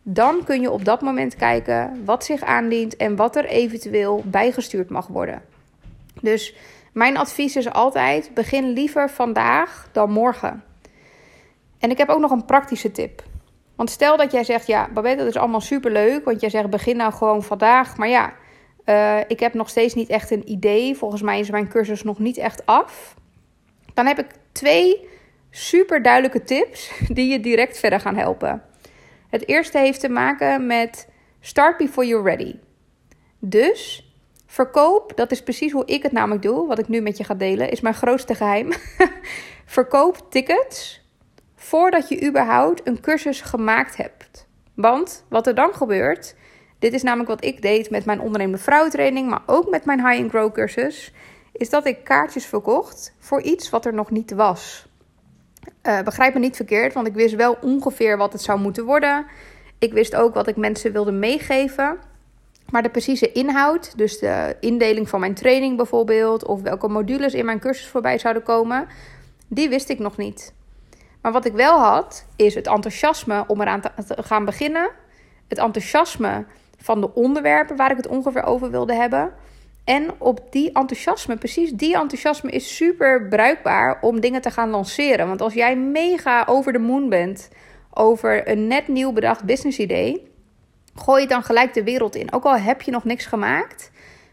dan 0.02 0.44
kun 0.44 0.60
je 0.60 0.70
op 0.70 0.84
dat 0.84 1.00
moment 1.00 1.36
kijken 1.36 2.04
wat 2.04 2.24
zich 2.24 2.42
aandient 2.42 2.96
en 2.96 3.16
wat 3.16 3.36
er 3.36 3.44
eventueel 3.44 4.22
bijgestuurd 4.26 4.90
mag 4.90 5.06
worden. 5.06 5.42
Dus 6.20 6.54
mijn 6.92 7.16
advies 7.16 7.56
is 7.56 7.70
altijd: 7.70 8.30
begin 8.34 8.72
liever 8.72 9.10
vandaag 9.10 9.88
dan 9.92 10.10
morgen. 10.10 10.64
En 11.78 11.90
ik 11.90 11.98
heb 11.98 12.08
ook 12.08 12.20
nog 12.20 12.30
een 12.30 12.44
praktische 12.44 12.90
tip. 12.90 13.22
Want 13.76 13.90
stel 13.90 14.16
dat 14.16 14.32
jij 14.32 14.44
zegt, 14.44 14.66
ja, 14.66 14.88
Babette, 14.94 15.18
dat 15.18 15.34
is 15.34 15.40
allemaal 15.40 15.60
superleuk. 15.60 16.24
Want 16.24 16.40
jij 16.40 16.50
zegt, 16.50 16.70
begin 16.70 16.96
nou 16.96 17.12
gewoon 17.12 17.42
vandaag. 17.42 17.96
Maar 17.96 18.08
ja, 18.08 18.32
uh, 18.86 19.20
ik 19.28 19.40
heb 19.40 19.54
nog 19.54 19.68
steeds 19.68 19.94
niet 19.94 20.08
echt 20.08 20.30
een 20.30 20.50
idee. 20.50 20.96
Volgens 20.96 21.22
mij 21.22 21.40
is 21.40 21.50
mijn 21.50 21.68
cursus 21.68 22.02
nog 22.02 22.18
niet 22.18 22.36
echt 22.36 22.66
af. 22.66 23.14
Dan 23.94 24.06
heb 24.06 24.18
ik 24.18 24.26
twee 24.52 25.12
super 25.56 26.02
duidelijke 26.02 26.42
tips 26.42 26.90
die 27.08 27.32
je 27.32 27.40
direct 27.40 27.78
verder 27.78 28.00
gaan 28.00 28.16
helpen. 28.16 28.62
Het 29.28 29.48
eerste 29.48 29.78
heeft 29.78 30.00
te 30.00 30.08
maken 30.08 30.66
met 30.66 31.08
start 31.40 31.76
before 31.76 32.06
you're 32.06 32.30
ready. 32.30 32.56
Dus 33.38 34.12
verkoop, 34.46 35.16
dat 35.16 35.30
is 35.30 35.42
precies 35.42 35.72
hoe 35.72 35.86
ik 35.86 36.02
het 36.02 36.12
namelijk 36.12 36.42
doe. 36.42 36.66
Wat 36.66 36.78
ik 36.78 36.88
nu 36.88 37.00
met 37.00 37.16
je 37.16 37.24
ga 37.24 37.34
delen, 37.34 37.70
is 37.70 37.80
mijn 37.80 37.94
grootste 37.94 38.34
geheim. 38.34 38.72
verkoop 39.66 40.26
tickets 40.30 41.02
voordat 41.56 42.08
je 42.08 42.26
überhaupt 42.26 42.86
een 42.86 43.00
cursus 43.00 43.40
gemaakt 43.40 43.96
hebt. 43.96 44.46
Want 44.74 45.24
wat 45.28 45.46
er 45.46 45.54
dan 45.54 45.74
gebeurt, 45.74 46.34
dit 46.78 46.92
is 46.92 47.02
namelijk 47.02 47.28
wat 47.28 47.44
ik 47.44 47.62
deed 47.62 47.90
met 47.90 48.04
mijn 48.04 48.20
ondernemende 48.20 48.62
vrouwentraining, 48.62 49.28
maar 49.28 49.42
ook 49.46 49.70
met 49.70 49.84
mijn 49.84 50.08
High 50.08 50.22
and 50.22 50.30
Grow 50.30 50.52
cursus, 50.52 51.12
is 51.52 51.70
dat 51.70 51.86
ik 51.86 52.04
kaartjes 52.04 52.46
verkocht 52.46 53.14
voor 53.18 53.42
iets 53.42 53.70
wat 53.70 53.84
er 53.84 53.94
nog 53.94 54.10
niet 54.10 54.32
was. 54.32 54.86
Uh, 55.82 56.00
begrijp 56.00 56.34
me 56.34 56.40
niet 56.40 56.56
verkeerd, 56.56 56.92
want 56.92 57.06
ik 57.06 57.14
wist 57.14 57.34
wel 57.34 57.56
ongeveer 57.60 58.16
wat 58.16 58.32
het 58.32 58.42
zou 58.42 58.60
moeten 58.60 58.84
worden. 58.84 59.26
Ik 59.78 59.92
wist 59.92 60.14
ook 60.14 60.34
wat 60.34 60.48
ik 60.48 60.56
mensen 60.56 60.92
wilde 60.92 61.12
meegeven. 61.12 61.98
Maar 62.70 62.82
de 62.82 62.88
precieze 62.88 63.32
inhoud, 63.32 63.98
dus 63.98 64.18
de 64.18 64.56
indeling 64.60 65.08
van 65.08 65.20
mijn 65.20 65.34
training 65.34 65.76
bijvoorbeeld, 65.76 66.44
of 66.44 66.62
welke 66.62 66.88
modules 66.88 67.34
in 67.34 67.44
mijn 67.44 67.58
cursus 67.58 67.88
voorbij 67.88 68.18
zouden 68.18 68.42
komen, 68.42 68.86
die 69.48 69.68
wist 69.68 69.88
ik 69.88 69.98
nog 69.98 70.16
niet. 70.16 70.54
Maar 71.20 71.32
wat 71.32 71.44
ik 71.44 71.52
wel 71.52 71.78
had, 71.78 72.26
is 72.36 72.54
het 72.54 72.66
enthousiasme 72.66 73.44
om 73.46 73.60
eraan 73.60 73.80
te 73.80 73.90
gaan 74.06 74.44
beginnen. 74.44 74.90
Het 75.48 75.58
enthousiasme 75.58 76.44
van 76.78 77.00
de 77.00 77.14
onderwerpen 77.14 77.76
waar 77.76 77.90
ik 77.90 77.96
het 77.96 78.06
ongeveer 78.06 78.42
over 78.42 78.70
wilde 78.70 78.94
hebben. 78.94 79.32
En 79.84 80.20
op 80.20 80.40
die 80.50 80.72
enthousiasme, 80.72 81.36
precies 81.36 81.72
die 81.72 81.96
enthousiasme 81.96 82.50
is 82.50 82.76
super 82.76 83.28
bruikbaar 83.28 83.98
om 84.00 84.20
dingen 84.20 84.40
te 84.40 84.50
gaan 84.50 84.70
lanceren. 84.70 85.26
Want 85.26 85.40
als 85.40 85.54
jij 85.54 85.76
mega 85.76 86.44
over 86.48 86.72
de 86.72 86.78
moon 86.78 87.08
bent 87.08 87.48
over 87.90 88.48
een 88.48 88.66
net 88.66 88.88
nieuw 88.88 89.12
bedacht 89.12 89.44
business 89.44 89.78
idee, 89.78 90.30
gooi 90.94 91.22
je 91.22 91.28
dan 91.28 91.42
gelijk 91.42 91.74
de 91.74 91.84
wereld 91.84 92.14
in. 92.14 92.32
Ook 92.32 92.44
al 92.44 92.56
heb 92.56 92.82
je 92.82 92.90
nog 92.90 93.04
niks 93.04 93.26
gemaakt, 93.26 93.90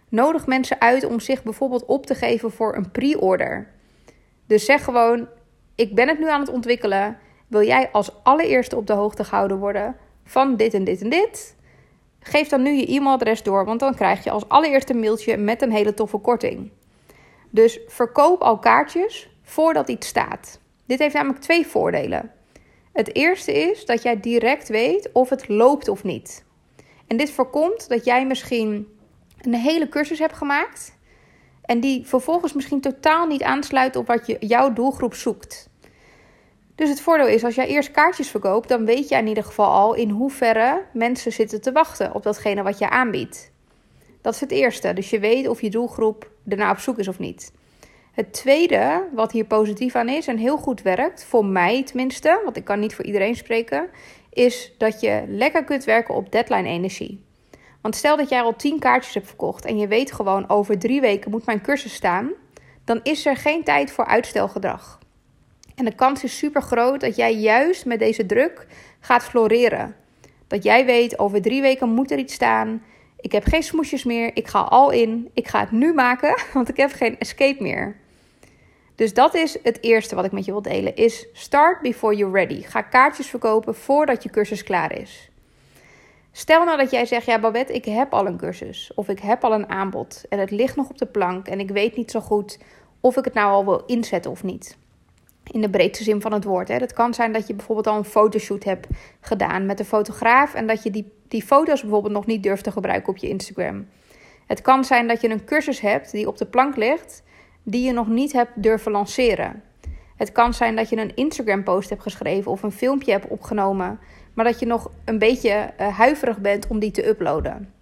nodig 0.09 0.47
mensen 0.47 0.81
uit 0.81 1.05
om 1.05 1.19
zich 1.19 1.43
bijvoorbeeld 1.43 1.85
op 1.85 2.05
te 2.05 2.15
geven 2.15 2.51
voor 2.51 2.75
een 2.75 2.91
pre-order. 2.91 3.67
Dus 4.47 4.65
zeg 4.65 4.83
gewoon: 4.83 5.27
ik 5.75 5.95
ben 5.95 6.07
het 6.07 6.19
nu 6.19 6.29
aan 6.29 6.39
het 6.39 6.49
ontwikkelen. 6.49 7.17
Wil 7.47 7.63
jij 7.63 7.89
als 7.91 8.23
allereerste 8.23 8.75
op 8.75 8.87
de 8.87 8.93
hoogte 8.93 9.23
gehouden 9.23 9.57
worden 9.57 9.95
van 10.23 10.55
dit 10.55 10.73
en 10.73 10.83
dit 10.83 11.01
en 11.01 11.09
dit? 11.09 11.55
Geef 12.23 12.47
dan 12.47 12.61
nu 12.61 12.71
je 12.71 12.93
e-mailadres 12.93 13.43
door, 13.43 13.65
want 13.65 13.79
dan 13.79 13.95
krijg 13.95 14.23
je 14.23 14.31
als 14.31 14.49
allereerste 14.49 14.93
mailtje 14.93 15.37
met 15.37 15.61
een 15.61 15.71
hele 15.71 15.93
toffe 15.93 16.17
korting. 16.17 16.71
Dus 17.49 17.79
verkoop 17.87 18.41
al 18.41 18.59
kaartjes 18.59 19.29
voordat 19.43 19.89
iets 19.89 20.07
staat. 20.07 20.59
Dit 20.85 20.99
heeft 20.99 21.13
namelijk 21.13 21.41
twee 21.41 21.67
voordelen. 21.67 22.31
Het 22.93 23.15
eerste 23.15 23.53
is 23.53 23.85
dat 23.85 24.01
jij 24.01 24.19
direct 24.19 24.67
weet 24.67 25.09
of 25.13 25.29
het 25.29 25.47
loopt 25.47 25.87
of 25.87 26.03
niet. 26.03 26.43
En 27.07 27.17
dit 27.17 27.31
voorkomt 27.31 27.89
dat 27.89 28.05
jij 28.05 28.25
misschien 28.25 28.87
een 29.41 29.53
hele 29.53 29.89
cursus 29.89 30.19
hebt 30.19 30.35
gemaakt 30.35 30.99
en 31.61 31.79
die 31.79 32.05
vervolgens 32.05 32.53
misschien 32.53 32.81
totaal 32.81 33.27
niet 33.27 33.43
aansluit 33.43 33.95
op 33.95 34.07
wat 34.07 34.27
je, 34.27 34.37
jouw 34.39 34.73
doelgroep 34.73 35.13
zoekt. 35.13 35.69
Dus 36.81 36.89
het 36.89 37.01
voordeel 37.01 37.27
is, 37.27 37.43
als 37.43 37.55
jij 37.55 37.67
eerst 37.67 37.91
kaartjes 37.91 38.29
verkoopt, 38.29 38.69
dan 38.69 38.85
weet 38.85 39.09
je 39.09 39.15
in 39.15 39.27
ieder 39.27 39.43
geval 39.43 39.71
al 39.71 39.93
in 39.93 40.09
hoeverre 40.09 40.83
mensen 40.93 41.31
zitten 41.31 41.61
te 41.61 41.71
wachten 41.71 42.13
op 42.13 42.23
datgene 42.23 42.63
wat 42.63 42.77
je 42.77 42.89
aanbiedt. 42.89 43.51
Dat 44.21 44.33
is 44.33 44.39
het 44.39 44.51
eerste. 44.51 44.93
Dus 44.93 45.09
je 45.09 45.19
weet 45.19 45.47
of 45.47 45.61
je 45.61 45.69
doelgroep 45.69 46.31
ernaar 46.47 46.71
op 46.71 46.77
zoek 46.77 46.97
is 46.97 47.07
of 47.07 47.19
niet. 47.19 47.53
Het 48.11 48.33
tweede, 48.33 49.07
wat 49.13 49.31
hier 49.31 49.45
positief 49.45 49.95
aan 49.95 50.09
is 50.09 50.27
en 50.27 50.37
heel 50.37 50.57
goed 50.57 50.81
werkt, 50.81 51.25
voor 51.25 51.45
mij 51.45 51.83
tenminste, 51.83 52.41
want 52.43 52.57
ik 52.57 52.63
kan 52.63 52.79
niet 52.79 52.95
voor 52.95 53.05
iedereen 53.05 53.35
spreken, 53.35 53.89
is 54.29 54.73
dat 54.77 55.01
je 55.01 55.23
lekker 55.27 55.63
kunt 55.63 55.83
werken 55.83 56.15
op 56.15 56.31
deadline 56.31 56.69
energie. 56.69 57.23
Want 57.81 57.95
stel 57.95 58.17
dat 58.17 58.29
jij 58.29 58.41
al 58.41 58.55
10 58.55 58.79
kaartjes 58.79 59.13
hebt 59.13 59.27
verkocht 59.27 59.65
en 59.65 59.77
je 59.77 59.87
weet 59.87 60.11
gewoon 60.11 60.49
over 60.49 60.79
drie 60.79 61.01
weken 61.01 61.31
moet 61.31 61.45
mijn 61.45 61.61
cursus 61.61 61.93
staan, 61.93 62.31
dan 62.85 62.99
is 63.03 63.25
er 63.25 63.35
geen 63.35 63.63
tijd 63.63 63.91
voor 63.91 64.05
uitstelgedrag. 64.05 65.00
En 65.75 65.85
de 65.85 65.95
kans 65.95 66.23
is 66.23 66.37
super 66.37 66.61
groot 66.61 67.01
dat 67.01 67.15
jij 67.15 67.35
juist 67.35 67.85
met 67.85 67.99
deze 67.99 68.25
druk 68.25 68.67
gaat 68.99 69.23
floreren. 69.23 69.95
Dat 70.47 70.63
jij 70.63 70.85
weet 70.85 71.19
over 71.19 71.41
drie 71.41 71.61
weken 71.61 71.89
moet 71.89 72.11
er 72.11 72.17
iets 72.17 72.33
staan. 72.33 72.83
Ik 73.19 73.31
heb 73.31 73.43
geen 73.43 73.63
smoesjes 73.63 74.03
meer. 74.03 74.31
Ik 74.33 74.47
ga 74.47 74.59
al 74.59 74.91
in. 74.91 75.29
Ik 75.33 75.47
ga 75.47 75.59
het 75.59 75.71
nu 75.71 75.93
maken, 75.93 76.41
want 76.53 76.69
ik 76.69 76.77
heb 76.77 76.91
geen 76.91 77.19
escape 77.19 77.63
meer. 77.63 77.95
Dus 78.95 79.13
dat 79.13 79.33
is 79.33 79.57
het 79.63 79.77
eerste 79.81 80.15
wat 80.15 80.25
ik 80.25 80.31
met 80.31 80.45
je 80.45 80.51
wil 80.51 80.61
delen. 80.61 80.95
Is 80.95 81.27
start 81.33 81.81
before 81.81 82.15
you're 82.15 82.33
ready. 82.33 82.61
Ga 82.61 82.81
kaartjes 82.81 83.27
verkopen 83.27 83.75
voordat 83.75 84.23
je 84.23 84.29
cursus 84.29 84.63
klaar 84.63 84.99
is. 84.99 85.29
Stel 86.31 86.63
nou 86.63 86.77
dat 86.77 86.91
jij 86.91 87.05
zegt, 87.05 87.25
ja 87.25 87.39
Babette, 87.39 87.73
ik 87.73 87.85
heb 87.85 88.13
al 88.13 88.25
een 88.25 88.37
cursus. 88.37 88.91
Of 88.95 89.07
ik 89.07 89.19
heb 89.19 89.43
al 89.43 89.53
een 89.53 89.69
aanbod. 89.69 90.23
En 90.29 90.39
het 90.39 90.51
ligt 90.51 90.75
nog 90.75 90.89
op 90.89 90.97
de 90.97 91.05
plank. 91.05 91.47
En 91.47 91.59
ik 91.59 91.69
weet 91.69 91.95
niet 91.95 92.11
zo 92.11 92.19
goed 92.19 92.59
of 92.99 93.17
ik 93.17 93.25
het 93.25 93.33
nou 93.33 93.51
al 93.51 93.65
wil 93.65 93.83
inzetten 93.85 94.31
of 94.31 94.43
niet. 94.43 94.77
In 95.43 95.61
de 95.61 95.69
breedste 95.69 96.03
zin 96.03 96.21
van 96.21 96.33
het 96.33 96.43
woord. 96.43 96.67
Hè. 96.67 96.75
Het 96.75 96.93
kan 96.93 97.13
zijn 97.13 97.33
dat 97.33 97.47
je 97.47 97.53
bijvoorbeeld 97.53 97.87
al 97.87 97.97
een 97.97 98.03
fotoshoot 98.03 98.63
hebt 98.63 98.87
gedaan 99.19 99.65
met 99.65 99.79
een 99.79 99.85
fotograaf. 99.85 100.53
En 100.53 100.67
dat 100.67 100.83
je 100.83 100.91
die, 100.91 101.11
die 101.27 101.43
foto's 101.43 101.81
bijvoorbeeld 101.81 102.13
nog 102.13 102.25
niet 102.25 102.43
durft 102.43 102.63
te 102.63 102.71
gebruiken 102.71 103.09
op 103.09 103.17
je 103.17 103.27
Instagram. 103.27 103.87
Het 104.47 104.61
kan 104.61 104.85
zijn 104.85 105.07
dat 105.07 105.21
je 105.21 105.29
een 105.29 105.45
cursus 105.45 105.79
hebt 105.79 106.11
die 106.11 106.27
op 106.27 106.37
de 106.37 106.45
plank 106.45 106.75
ligt 106.75 107.23
die 107.63 107.85
je 107.85 107.91
nog 107.91 108.07
niet 108.07 108.31
hebt 108.31 108.51
durven 108.55 108.91
lanceren. 108.91 109.63
Het 110.15 110.31
kan 110.31 110.53
zijn 110.53 110.75
dat 110.75 110.89
je 110.89 110.97
een 110.97 111.15
Instagram-post 111.15 111.89
hebt 111.89 112.01
geschreven 112.01 112.51
of 112.51 112.63
een 112.63 112.71
filmpje 112.71 113.11
hebt 113.11 113.27
opgenomen, 113.27 113.99
maar 114.33 114.45
dat 114.45 114.59
je 114.59 114.65
nog 114.65 114.91
een 115.05 115.19
beetje 115.19 115.69
uh, 115.79 115.97
huiverig 115.97 116.39
bent 116.39 116.67
om 116.67 116.79
die 116.79 116.91
te 116.91 117.07
uploaden. 117.07 117.73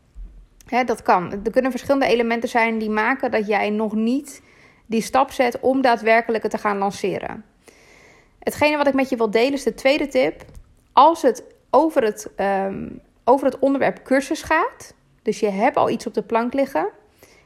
Hè, 0.65 0.83
dat 0.83 1.01
kan. 1.01 1.31
Er 1.31 1.51
kunnen 1.51 1.71
verschillende 1.71 2.05
elementen 2.05 2.49
zijn 2.49 2.77
die 2.77 2.89
maken 2.89 3.31
dat 3.31 3.47
jij 3.47 3.69
nog 3.69 3.93
niet 3.93 4.41
die 4.89 5.01
stap 5.01 5.31
zet 5.31 5.60
om 5.60 5.81
daadwerkelijk 5.81 6.43
het 6.43 6.51
te 6.51 6.58
gaan 6.58 6.77
lanceren. 6.77 7.46
Hetgene 8.39 8.77
wat 8.77 8.88
ik 8.88 8.93
met 8.93 9.10
je 9.10 9.15
wil 9.15 9.31
delen 9.31 9.53
is 9.53 9.63
de 9.63 9.74
tweede 9.74 10.08
tip. 10.08 10.46
Als 10.93 11.22
het 11.22 11.43
over 11.69 12.03
het, 12.03 12.29
um, 12.38 13.01
over 13.24 13.46
het 13.46 13.60
onderwerp 13.60 14.03
cursus 14.03 14.41
gaat, 14.41 14.93
dus 15.22 15.39
je 15.39 15.50
hebt 15.50 15.75
al 15.75 15.89
iets 15.89 16.08
op 16.08 16.13
de 16.13 16.22
plank 16.22 16.53
liggen, 16.53 16.89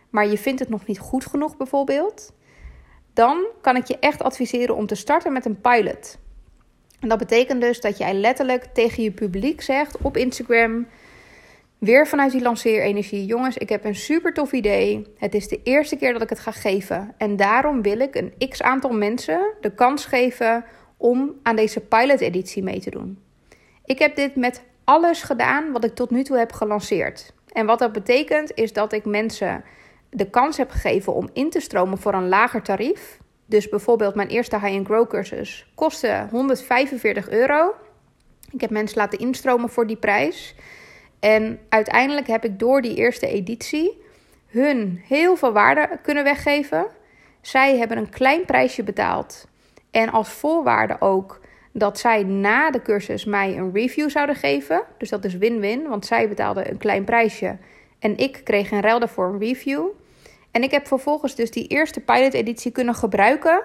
maar 0.10 0.28
je 0.28 0.38
vindt 0.38 0.60
het 0.60 0.70
nog 0.70 0.86
niet 0.86 1.00
goed 1.00 1.26
genoeg 1.26 1.58
bijvoorbeeld, 1.58 2.34
dan 3.14 3.46
kan 3.62 3.76
ik 3.76 3.88
je 3.88 4.00
echt 4.00 4.24
adviseren 4.24 4.76
om 4.76 4.88
te 4.88 4.96
starten 4.96 5.34
met 5.34 5.46
een 5.46 5.62
pilot. 5.62 6.18
En 7.00 7.10
dat 7.10 7.18
betekent 7.18 7.62
dus 7.62 7.82
dat 7.82 7.98
jij 7.98 8.14
letterlijk 8.14 8.66
tegen 8.74 9.04
je 9.04 9.12
publiek 9.12 9.62
zegt 9.62 9.98
op 10.02 10.18
Instagram, 10.18 10.88
weer 11.84 12.08
vanuit 12.08 12.32
die 12.32 12.42
lanceerenergie, 12.42 13.26
jongens, 13.26 13.58
ik 13.58 13.70
heb 13.70 13.86
een 13.86 13.96
super 13.96 14.34
tof 14.34 14.52
idee. 14.52 15.08
Het 15.18 15.34
is 15.34 15.48
de 15.48 15.60
eerste 15.64 15.96
keer 15.96 16.14
dat 16.14 16.22
ik 16.22 16.30
het 16.30 16.40
ga 16.40 16.52
geven 16.52 17.14
en 17.18 17.36
daarom 17.36 17.82
wil 17.82 18.00
ik 18.00 18.16
een 18.16 18.50
x 18.50 18.62
aantal 18.62 18.92
mensen 18.92 19.54
de 19.62 19.74
kans 19.74 20.06
geven 20.06 20.66
om 20.98 21.40
aan 21.44 21.56
deze 21.56 21.80
pilot 21.80 22.22
editie 22.22 22.64
mee 22.64 22.80
te 22.80 22.90
doen. 22.90 23.20
Ik 23.86 24.00
heb 24.00 24.16
dit 24.16 24.36
met 24.36 24.64
alles 24.84 25.24
gedaan 25.24 25.72
wat 25.72 25.84
ik 25.84 25.96
tot 25.96 26.10
nu 26.10 26.24
toe 26.24 26.38
heb 26.38 26.52
gelanceerd. 26.52 27.34
En 27.52 27.66
wat 27.66 27.80
dat 27.80 27.92
betekent 27.92 28.52
is 28.56 28.74
dat 28.74 28.94
ik 28.94 29.06
mensen 29.06 29.64
de 30.10 30.30
kans 30.30 30.58
heb 30.58 30.70
gegeven 30.70 31.14
om 31.14 31.30
in 31.34 31.50
te 31.50 31.60
stromen 31.60 31.98
voor 31.98 32.14
een 32.14 32.30
lager 32.30 32.62
tarief. 32.62 33.20
Dus 33.46 33.70
bijvoorbeeld 33.70 34.16
mijn 34.16 34.28
eerste 34.28 34.60
high-end 34.60 34.86
grow 34.86 35.10
cursus 35.10 35.72
kostte 35.76 36.28
145 36.32 37.30
euro. 37.30 37.74
Ik 38.52 38.62
heb 38.62 38.70
mensen 38.70 38.98
laten 38.98 39.20
instromen 39.20 39.70
voor 39.70 39.88
die 39.88 39.98
prijs. 39.98 40.56
En 41.24 41.60
uiteindelijk 41.70 42.28
heb 42.28 42.46
ik 42.46 42.60
door 42.60 42.82
die 42.82 42.96
eerste 42.96 43.28
editie 43.28 44.02
hun 44.48 45.02
heel 45.08 45.36
veel 45.36 45.52
waarde 45.52 46.00
kunnen 46.02 46.24
weggeven. 46.24 46.86
Zij 47.42 47.78
hebben 47.78 47.98
een 47.98 48.10
klein 48.10 48.46
prijsje 48.46 48.84
betaald. 48.84 49.48
En 49.92 50.10
als 50.10 50.30
voorwaarde 50.30 50.96
ook 51.00 51.42
dat 51.72 52.00
zij 52.00 52.24
na 52.24 52.72
de 52.72 52.82
cursus 52.82 53.26
mij 53.26 53.58
een 53.58 53.74
review 53.74 54.10
zouden 54.10 54.36
geven. 54.36 54.84
Dus 54.98 55.10
dat 55.10 55.26
is 55.26 55.36
win-win, 55.36 55.88
want 55.88 56.06
zij 56.06 56.30
betaalden 56.30 56.70
een 56.70 56.78
klein 56.78 57.04
prijsje 57.04 57.58
en 58.00 58.18
ik 58.18 58.42
kreeg 58.44 58.72
een 58.72 58.82
ruil 58.82 59.00
daarvoor 59.00 59.26
een 59.26 59.40
review. 59.40 59.86
En 60.52 60.64
ik 60.64 60.72
heb 60.72 60.88
vervolgens 60.88 61.36
dus 61.36 61.52
die 61.52 61.68
eerste 61.68 62.00
pilot-editie 62.00 62.72
kunnen 62.72 62.96
gebruiken 62.96 63.64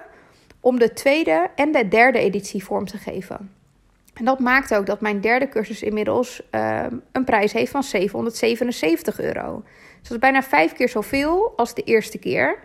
om 0.59 0.79
de 0.79 0.93
tweede 0.93 1.49
en 1.55 1.71
de 1.71 1.87
derde 1.87 2.19
editie 2.19 2.63
vorm 2.63 2.85
te 2.85 2.97
geven. 2.97 3.58
En 4.19 4.25
dat 4.25 4.39
maakt 4.39 4.75
ook 4.75 4.85
dat 4.85 5.01
mijn 5.01 5.21
derde 5.21 5.49
cursus 5.49 5.83
inmiddels 5.83 6.41
uh, 6.51 6.85
een 7.11 7.23
prijs 7.23 7.53
heeft 7.53 7.71
van 7.71 7.83
777 7.83 9.19
euro. 9.19 9.63
Dus 9.99 10.01
dat 10.01 10.11
is 10.11 10.17
bijna 10.17 10.43
vijf 10.43 10.73
keer 10.73 10.89
zoveel 10.89 11.53
als 11.55 11.73
de 11.73 11.81
eerste 11.81 12.17
keer. 12.17 12.57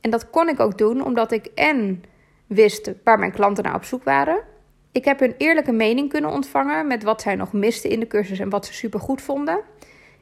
En 0.00 0.10
dat 0.10 0.30
kon 0.30 0.48
ik 0.48 0.60
ook 0.60 0.78
doen 0.78 1.04
omdat 1.04 1.32
ik 1.32 1.46
en 1.54 2.04
wist 2.46 2.92
waar 3.04 3.18
mijn 3.18 3.32
klanten 3.32 3.64
naar 3.64 3.74
op 3.74 3.84
zoek 3.84 4.04
waren. 4.04 4.42
Ik 4.92 5.04
heb 5.04 5.20
hun 5.20 5.34
eerlijke 5.38 5.72
mening 5.72 6.08
kunnen 6.08 6.30
ontvangen 6.30 6.86
met 6.86 7.02
wat 7.02 7.22
zij 7.22 7.34
nog 7.34 7.52
misten 7.52 7.90
in 7.90 8.00
de 8.00 8.06
cursus 8.06 8.38
en 8.38 8.50
wat 8.50 8.66
ze 8.66 8.74
super 8.74 9.00
goed 9.00 9.22
vonden. 9.22 9.60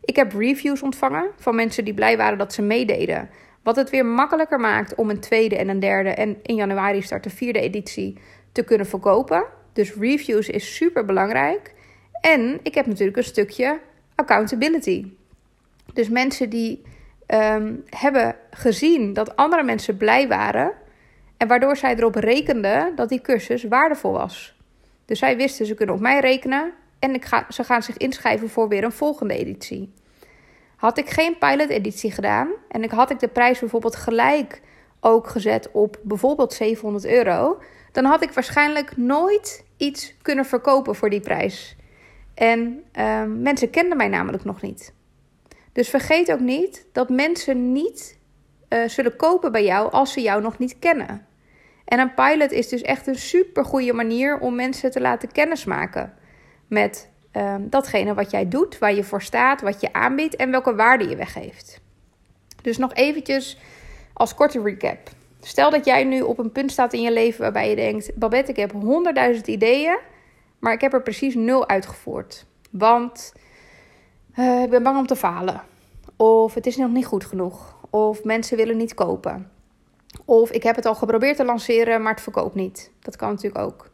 Ik 0.05 0.17
heb 0.17 0.33
reviews 0.33 0.83
ontvangen 0.83 1.31
van 1.37 1.55
mensen 1.55 1.85
die 1.85 1.95
blij 1.95 2.17
waren 2.17 2.39
dat 2.39 2.53
ze 2.53 2.63
meededen. 2.63 3.31
Wat 3.63 3.77
het 3.77 3.91
weer 3.91 4.07
makkelijker 4.07 4.61
maakt 4.61 4.95
om 4.95 5.11
een 5.11 5.21
tweede 5.21 5.57
en 5.57 5.69
een 5.69 5.81
derde 5.81 6.11
en 6.11 6.37
in 6.43 6.55
januari 6.55 7.03
start 7.03 7.25
de 7.25 7.31
vierde 7.31 7.61
editie 7.61 8.19
te 8.53 8.65
kunnen 8.65 8.87
verkopen. 8.87 9.45
Dus 9.73 9.95
reviews 9.95 10.49
is 10.49 10.75
super 10.75 11.05
belangrijk. 11.05 11.75
En 12.21 12.61
ik 12.63 12.75
heb 12.75 12.87
natuurlijk 12.87 13.17
een 13.17 13.25
stukje 13.25 13.81
accountability. 14.15 15.07
Dus 15.93 16.09
mensen 16.09 16.51
die 16.51 16.83
um, 17.27 17.85
hebben 17.91 18.37
gezien 18.51 19.13
dat 19.13 19.37
andere 19.37 19.63
mensen 19.63 19.97
blij 19.97 20.29
waren. 20.29 20.73
En 21.37 21.49
waardoor 21.49 21.77
zij 21.77 21.97
erop 21.97 22.15
rekenden 22.15 22.97
dat 22.97 23.09
die 23.09 23.21
cursus 23.21 23.65
waardevol 23.65 24.13
was. 24.13 24.57
Dus 25.05 25.19
zij 25.19 25.37
wisten 25.37 25.67
ze 25.67 25.75
kunnen 25.75 25.95
op 25.95 26.01
mij 26.01 26.21
rekenen. 26.21 26.73
En 26.99 27.15
ik 27.15 27.25
ga, 27.25 27.47
ze 27.49 27.65
gaan 27.65 27.83
zich 27.83 27.97
inschrijven 27.97 28.49
voor 28.49 28.69
weer 28.69 28.85
een 28.85 28.93
volgende 28.93 29.37
editie. 29.37 29.93
Had 30.77 30.99
ik 30.99 31.11
geen 31.11 31.39
pilot-editie 31.39 32.11
gedaan 32.11 32.49
en 32.69 32.83
ik 32.83 32.91
had 32.91 33.11
ik 33.11 33.19
de 33.19 33.29
prijs 33.29 33.59
bijvoorbeeld 33.59 33.97
gelijk 33.97 34.61
ook 35.01 35.27
gezet 35.27 35.71
op 35.73 35.99
bijvoorbeeld 36.03 36.53
700 36.53 37.07
euro, 37.07 37.59
dan 37.93 38.05
had 38.05 38.23
ik 38.23 38.33
waarschijnlijk 38.33 38.97
nooit 38.97 39.65
iets 39.77 40.15
kunnen 40.23 40.45
verkopen 40.45 40.95
voor 40.95 41.11
die 41.11 41.21
prijs. 41.21 41.77
En 42.35 42.85
uh, 42.99 43.25
mensen 43.25 43.71
kenden 43.71 43.97
mij 43.97 44.09
namelijk 44.09 44.45
nog 44.45 44.63
niet. 44.63 44.93
Dus 45.73 45.89
vergeet 45.89 46.33
ook 46.33 46.41
niet 46.41 46.87
dat 46.93 47.09
mensen 47.09 47.73
niet 47.73 48.19
uh, 48.69 48.89
zullen 48.89 49.17
kopen 49.17 49.53
bij 49.53 49.65
jou 49.65 49.93
als 49.93 50.13
ze 50.13 50.21
jou 50.21 50.43
nog 50.43 50.59
niet 50.59 50.79
kennen. 50.79 51.27
En 51.85 51.99
een 51.99 52.15
pilot 52.15 52.51
is 52.51 52.69
dus 52.69 52.83
echt 52.83 53.07
een 53.07 53.19
super 53.19 53.65
goede 53.65 53.93
manier 53.93 54.39
om 54.39 54.55
mensen 54.55 54.91
te 54.91 55.01
laten 55.01 55.33
kennismaken 55.33 56.15
met 56.67 57.11
um, 57.33 57.69
datgene 57.71 58.15
wat 58.15 58.31
jij 58.31 58.49
doet, 58.49 58.79
waar 58.79 58.95
je 58.95 59.05
voor 59.05 59.23
staat, 59.23 59.61
wat 59.61 59.81
je 59.81 59.93
aanbiedt 59.93 60.37
en 60.37 60.51
welke 60.51 60.75
waarde 60.75 61.09
je 61.09 61.17
weggeeft. 61.17 61.81
Dus 62.63 62.79
nog 62.79 62.95
eventjes 62.95 63.59
als 64.13 64.35
korte 64.35 64.63
recap. 64.63 65.11
Stel 65.45 65.71
dat 65.71 65.85
jij 65.85 66.05
nu 66.05 66.21
op 66.21 66.39
een 66.39 66.53
punt 66.53 66.73
staat 66.73 66.93
in 66.93 67.03
je 67.03 67.13
leven 67.13 67.41
waarbij 67.41 67.71
je 67.71 67.77
denkt: 67.77 68.15
Babette, 68.15 68.51
ik 68.51 68.57
heb 68.57 68.73
honderdduizend 68.73 69.47
ideeën, 69.47 69.99
maar 70.59 70.73
ik 70.73 70.81
heb 70.81 70.93
er 70.93 71.03
precies 71.03 71.35
nul 71.35 71.69
uitgevoerd. 71.69 72.47
Want 72.71 73.33
uh, 74.39 74.63
ik 74.63 74.71
ben 74.71 74.83
bang 74.83 74.99
om 74.99 75.07
te 75.07 75.17
falen. 75.17 75.63
Of 76.17 76.55
het 76.55 76.67
is 76.67 76.77
nog 76.77 76.91
niet 76.91 77.07
goed 77.07 77.25
genoeg. 77.25 77.77
Of 77.91 78.25
mensen 78.25 78.57
willen 78.57 78.77
niet 78.77 78.95
kopen. 78.95 79.51
Of 80.25 80.51
ik 80.51 80.63
heb 80.63 80.77
het 80.77 80.87
al 80.87 80.95
geprobeerd 80.95 81.37
te 81.37 81.45
lanceren, 81.45 82.03
maar 82.03 82.13
het 82.13 82.23
verkoopt 82.23 82.55
niet. 82.55 82.91
Dat 83.01 83.17
kan 83.17 83.29
natuurlijk 83.29 83.65
ook. 83.65 83.91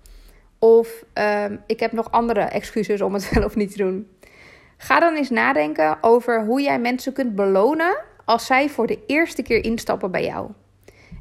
Of 0.59 1.05
uh, 1.15 1.45
ik 1.67 1.81
heb 1.81 1.93
nog 1.93 2.11
andere 2.11 2.41
excuses 2.41 3.01
om 3.01 3.15
het 3.15 3.31
wel 3.35 3.45
of 3.45 3.57
niet 3.57 3.71
te 3.71 3.79
doen. 3.79 4.09
Ga 4.77 5.01
dan 5.01 5.15
eens 5.15 5.31
nadenken 5.31 5.99
over 6.01 6.45
hoe 6.45 6.61
jij 6.61 6.79
mensen 6.79 7.13
kunt 7.13 7.35
belonen 7.35 7.97
als 8.25 8.47
zij 8.47 8.69
voor 8.69 8.87
de 8.87 8.99
eerste 9.07 9.43
keer 9.43 9.65
instappen 9.65 10.11
bij 10.11 10.25
jou. 10.25 10.51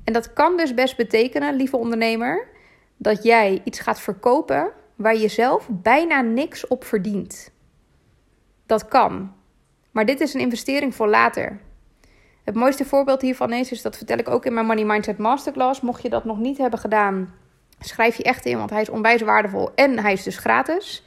En 0.07 0.13
dat 0.13 0.33
kan 0.33 0.57
dus 0.57 0.73
best 0.73 0.97
betekenen, 0.97 1.55
lieve 1.55 1.77
ondernemer, 1.77 2.47
dat 2.97 3.23
jij 3.23 3.61
iets 3.63 3.79
gaat 3.79 3.99
verkopen 3.99 4.71
waar 4.95 5.15
je 5.15 5.27
zelf 5.27 5.67
bijna 5.71 6.21
niks 6.21 6.67
op 6.67 6.83
verdient. 6.83 7.51
Dat 8.65 8.87
kan. 8.87 9.33
Maar 9.91 10.05
dit 10.05 10.19
is 10.21 10.33
een 10.33 10.39
investering 10.39 10.95
voor 10.95 11.07
later. 11.07 11.59
Het 12.43 12.55
mooiste 12.55 12.85
voorbeeld 12.85 13.21
hiervan 13.21 13.53
is, 13.53 13.81
dat 13.81 13.97
vertel 13.97 14.17
ik 14.17 14.29
ook 14.29 14.45
in 14.45 14.53
mijn 14.53 14.65
Money 14.65 14.85
Mindset 14.85 15.17
Masterclass. 15.17 15.81
Mocht 15.81 16.01
je 16.01 16.09
dat 16.09 16.25
nog 16.25 16.37
niet 16.37 16.57
hebben 16.57 16.79
gedaan, 16.79 17.33
schrijf 17.79 18.15
je 18.15 18.23
echt 18.23 18.45
in, 18.45 18.57
want 18.57 18.69
hij 18.69 18.81
is 18.81 18.89
onwijs 18.89 19.21
waardevol 19.21 19.71
en 19.75 19.99
hij 19.99 20.13
is 20.13 20.23
dus 20.23 20.37
gratis. 20.37 21.05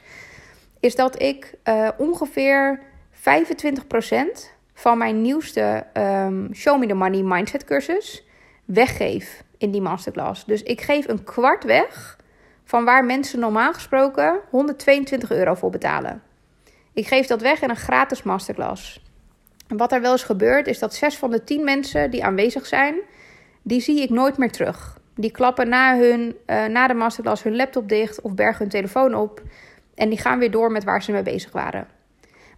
Is 0.79 0.95
dat 0.95 1.21
ik 1.21 1.53
uh, 1.63 1.89
ongeveer 1.97 2.79
25% 3.13 3.21
van 4.73 4.97
mijn 4.97 5.21
nieuwste 5.21 5.85
um, 5.93 6.49
Show 6.53 6.79
Me 6.79 6.87
the 6.87 6.93
Money 6.93 7.21
Mindset 7.21 7.63
cursus 7.63 8.29
weggeef 8.73 9.43
in 9.57 9.71
die 9.71 9.81
masterclass. 9.81 10.45
Dus 10.45 10.63
ik 10.63 10.81
geef 10.81 11.07
een 11.07 11.23
kwart 11.23 11.63
weg 11.63 12.17
van 12.63 12.85
waar 12.85 13.05
mensen 13.05 13.39
normaal 13.39 13.73
gesproken 13.73 14.39
122 14.49 15.31
euro 15.31 15.53
voor 15.53 15.69
betalen. 15.69 16.21
Ik 16.93 17.07
geef 17.07 17.27
dat 17.27 17.41
weg 17.41 17.61
in 17.61 17.69
een 17.69 17.75
gratis 17.75 18.23
masterclass. 18.23 19.03
En 19.67 19.77
wat 19.77 19.91
er 19.91 20.01
wel 20.01 20.11
eens 20.11 20.23
gebeurt, 20.23 20.67
is 20.67 20.79
dat 20.79 20.95
zes 20.95 21.17
van 21.17 21.31
de 21.31 21.43
tien 21.43 21.63
mensen 21.63 22.11
die 22.11 22.23
aanwezig 22.23 22.65
zijn, 22.65 22.95
die 23.61 23.81
zie 23.81 24.01
ik 24.01 24.09
nooit 24.09 24.37
meer 24.37 24.51
terug. 24.51 24.99
Die 25.15 25.31
klappen 25.31 25.69
na, 25.69 25.97
hun, 25.97 26.35
uh, 26.47 26.65
na 26.65 26.87
de 26.87 26.93
masterclass 26.93 27.43
hun 27.43 27.55
laptop 27.55 27.89
dicht 27.89 28.21
of 28.21 28.33
bergen 28.33 28.59
hun 28.59 28.69
telefoon 28.69 29.15
op. 29.15 29.41
En 29.95 30.09
die 30.09 30.19
gaan 30.19 30.39
weer 30.39 30.51
door 30.51 30.71
met 30.71 30.83
waar 30.83 31.03
ze 31.03 31.11
mee 31.11 31.23
bezig 31.23 31.51
waren. 31.51 31.87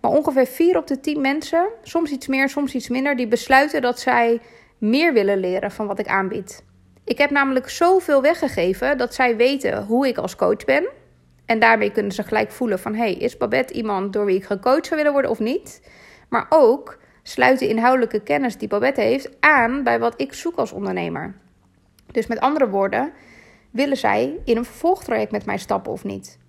Maar 0.02 0.12
ongeveer 0.12 0.46
vier 0.46 0.78
op 0.78 0.88
de 0.88 1.00
tien 1.00 1.22
mensen, 1.22 1.68
soms 1.84 2.12
iets 2.12 2.28
meer, 2.28 2.50
soms 2.50 2.74
iets 2.74 2.90
minder, 2.90 3.16
die 3.16 3.28
besluiten 3.28 3.82
dat 3.82 4.00
zij 4.00 4.42
meer 4.84 5.14
willen 5.14 5.38
leren 5.38 5.72
van 5.72 5.88
wat 5.88 6.00
ik 6.00 6.08
aanbied. 6.08 6.64
Ik 7.04 7.18
heb 7.18 7.30
namelijk 7.30 7.70
zoveel 7.70 8.22
weggegeven 8.22 8.98
dat 8.98 9.14
zij 9.14 9.36
weten 9.36 9.84
hoe 9.84 10.08
ik 10.08 10.18
als 10.18 10.36
coach 10.36 10.66
ben. 10.66 10.90
En 11.46 11.60
daarmee 11.60 11.92
kunnen 11.92 12.12
ze 12.12 12.24
gelijk 12.24 12.52
voelen 12.52 12.80
van... 12.80 12.96
hey, 12.96 13.14
is 13.14 13.38
Babette 13.38 13.74
iemand 13.74 14.14
door 14.14 14.26
wie 14.26 14.36
ik 14.36 14.44
gecoacht 14.44 14.86
zou 14.86 14.96
willen 14.96 15.12
worden 15.12 15.32
of 15.32 15.40
niet? 15.40 15.82
Maar 16.30 16.46
ook 16.50 16.98
sluit 17.24 17.60
de 17.60 17.68
inhoudelijke 17.68 18.20
kennis 18.20 18.58
die 18.58 18.68
Babette 18.68 19.02
heeft 19.02 19.30
aan 19.40 19.84
bij 19.84 20.00
wat 20.00 20.22
ik 20.22 20.34
zoek 20.34 20.56
als 20.56 20.72
ondernemer. 20.72 21.36
Dus 22.12 22.28
met 22.28 22.40
andere 22.40 22.70
woorden, 22.70 23.14
willen 23.72 23.98
zij 23.98 24.40
in 24.46 24.58
een 24.58 24.66
vervolgtraject 24.66 25.32
met 25.32 25.46
mij 25.46 25.58
stappen 25.58 25.92
of 25.92 26.04
niet? 26.04 26.40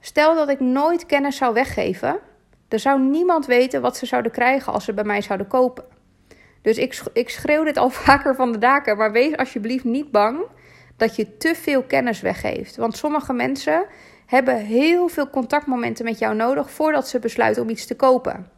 Stel 0.00 0.34
dat 0.34 0.48
ik 0.48 0.60
nooit 0.60 1.06
kennis 1.06 1.36
zou 1.36 1.54
weggeven, 1.54 2.18
dan 2.68 2.78
zou 2.78 3.00
niemand 3.00 3.46
weten 3.46 3.80
wat 3.80 3.96
ze 3.96 4.06
zouden 4.06 4.32
krijgen 4.32 4.72
als 4.72 4.84
ze 4.84 4.92
bij 4.92 5.04
mij 5.04 5.20
zouden 5.20 5.46
kopen. 5.46 5.91
Dus 6.62 6.78
ik, 6.78 7.02
ik 7.12 7.28
schreeuw 7.28 7.64
dit 7.64 7.76
al 7.76 7.90
vaker 8.06 8.34
van 8.34 8.52
de 8.52 8.58
daken, 8.58 8.96
maar 8.96 9.12
wees 9.12 9.36
alsjeblieft 9.36 9.84
niet 9.84 10.10
bang 10.10 10.40
dat 10.96 11.16
je 11.16 11.36
te 11.36 11.54
veel 11.54 11.82
kennis 11.82 12.20
weggeeft. 12.20 12.76
Want 12.76 12.96
sommige 12.96 13.32
mensen 13.32 13.84
hebben 14.26 14.56
heel 14.56 15.08
veel 15.08 15.30
contactmomenten 15.30 16.04
met 16.04 16.18
jou 16.18 16.34
nodig 16.34 16.70
voordat 16.70 17.08
ze 17.08 17.18
besluiten 17.18 17.62
om 17.62 17.68
iets 17.68 17.86
te 17.86 17.96
kopen. 17.96 18.50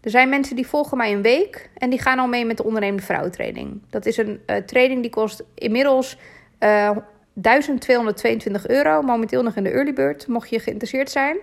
Er 0.00 0.10
zijn 0.10 0.28
mensen 0.28 0.56
die 0.56 0.66
volgen 0.66 0.96
mij 0.96 1.12
een 1.12 1.22
week 1.22 1.70
en 1.78 1.90
die 1.90 2.00
gaan 2.00 2.18
al 2.18 2.26
mee 2.26 2.44
met 2.44 2.56
de 2.56 2.64
ondernemende 2.64 3.02
vrouwentraining. 3.02 3.82
Dat 3.90 4.06
is 4.06 4.16
een 4.16 4.40
uh, 4.46 4.56
training 4.56 5.00
die 5.00 5.10
kost 5.10 5.44
inmiddels 5.54 6.18
uh, 6.60 6.86
eh, 6.86 6.96
1222 7.32 8.66
euro. 8.66 9.02
Momenteel 9.02 9.42
nog 9.42 9.56
in 9.56 9.62
de 9.62 9.70
early 9.70 9.92
bird, 9.92 10.26
mocht 10.26 10.48
je 10.48 10.58
geïnteresseerd 10.58 11.10
zijn. 11.10 11.36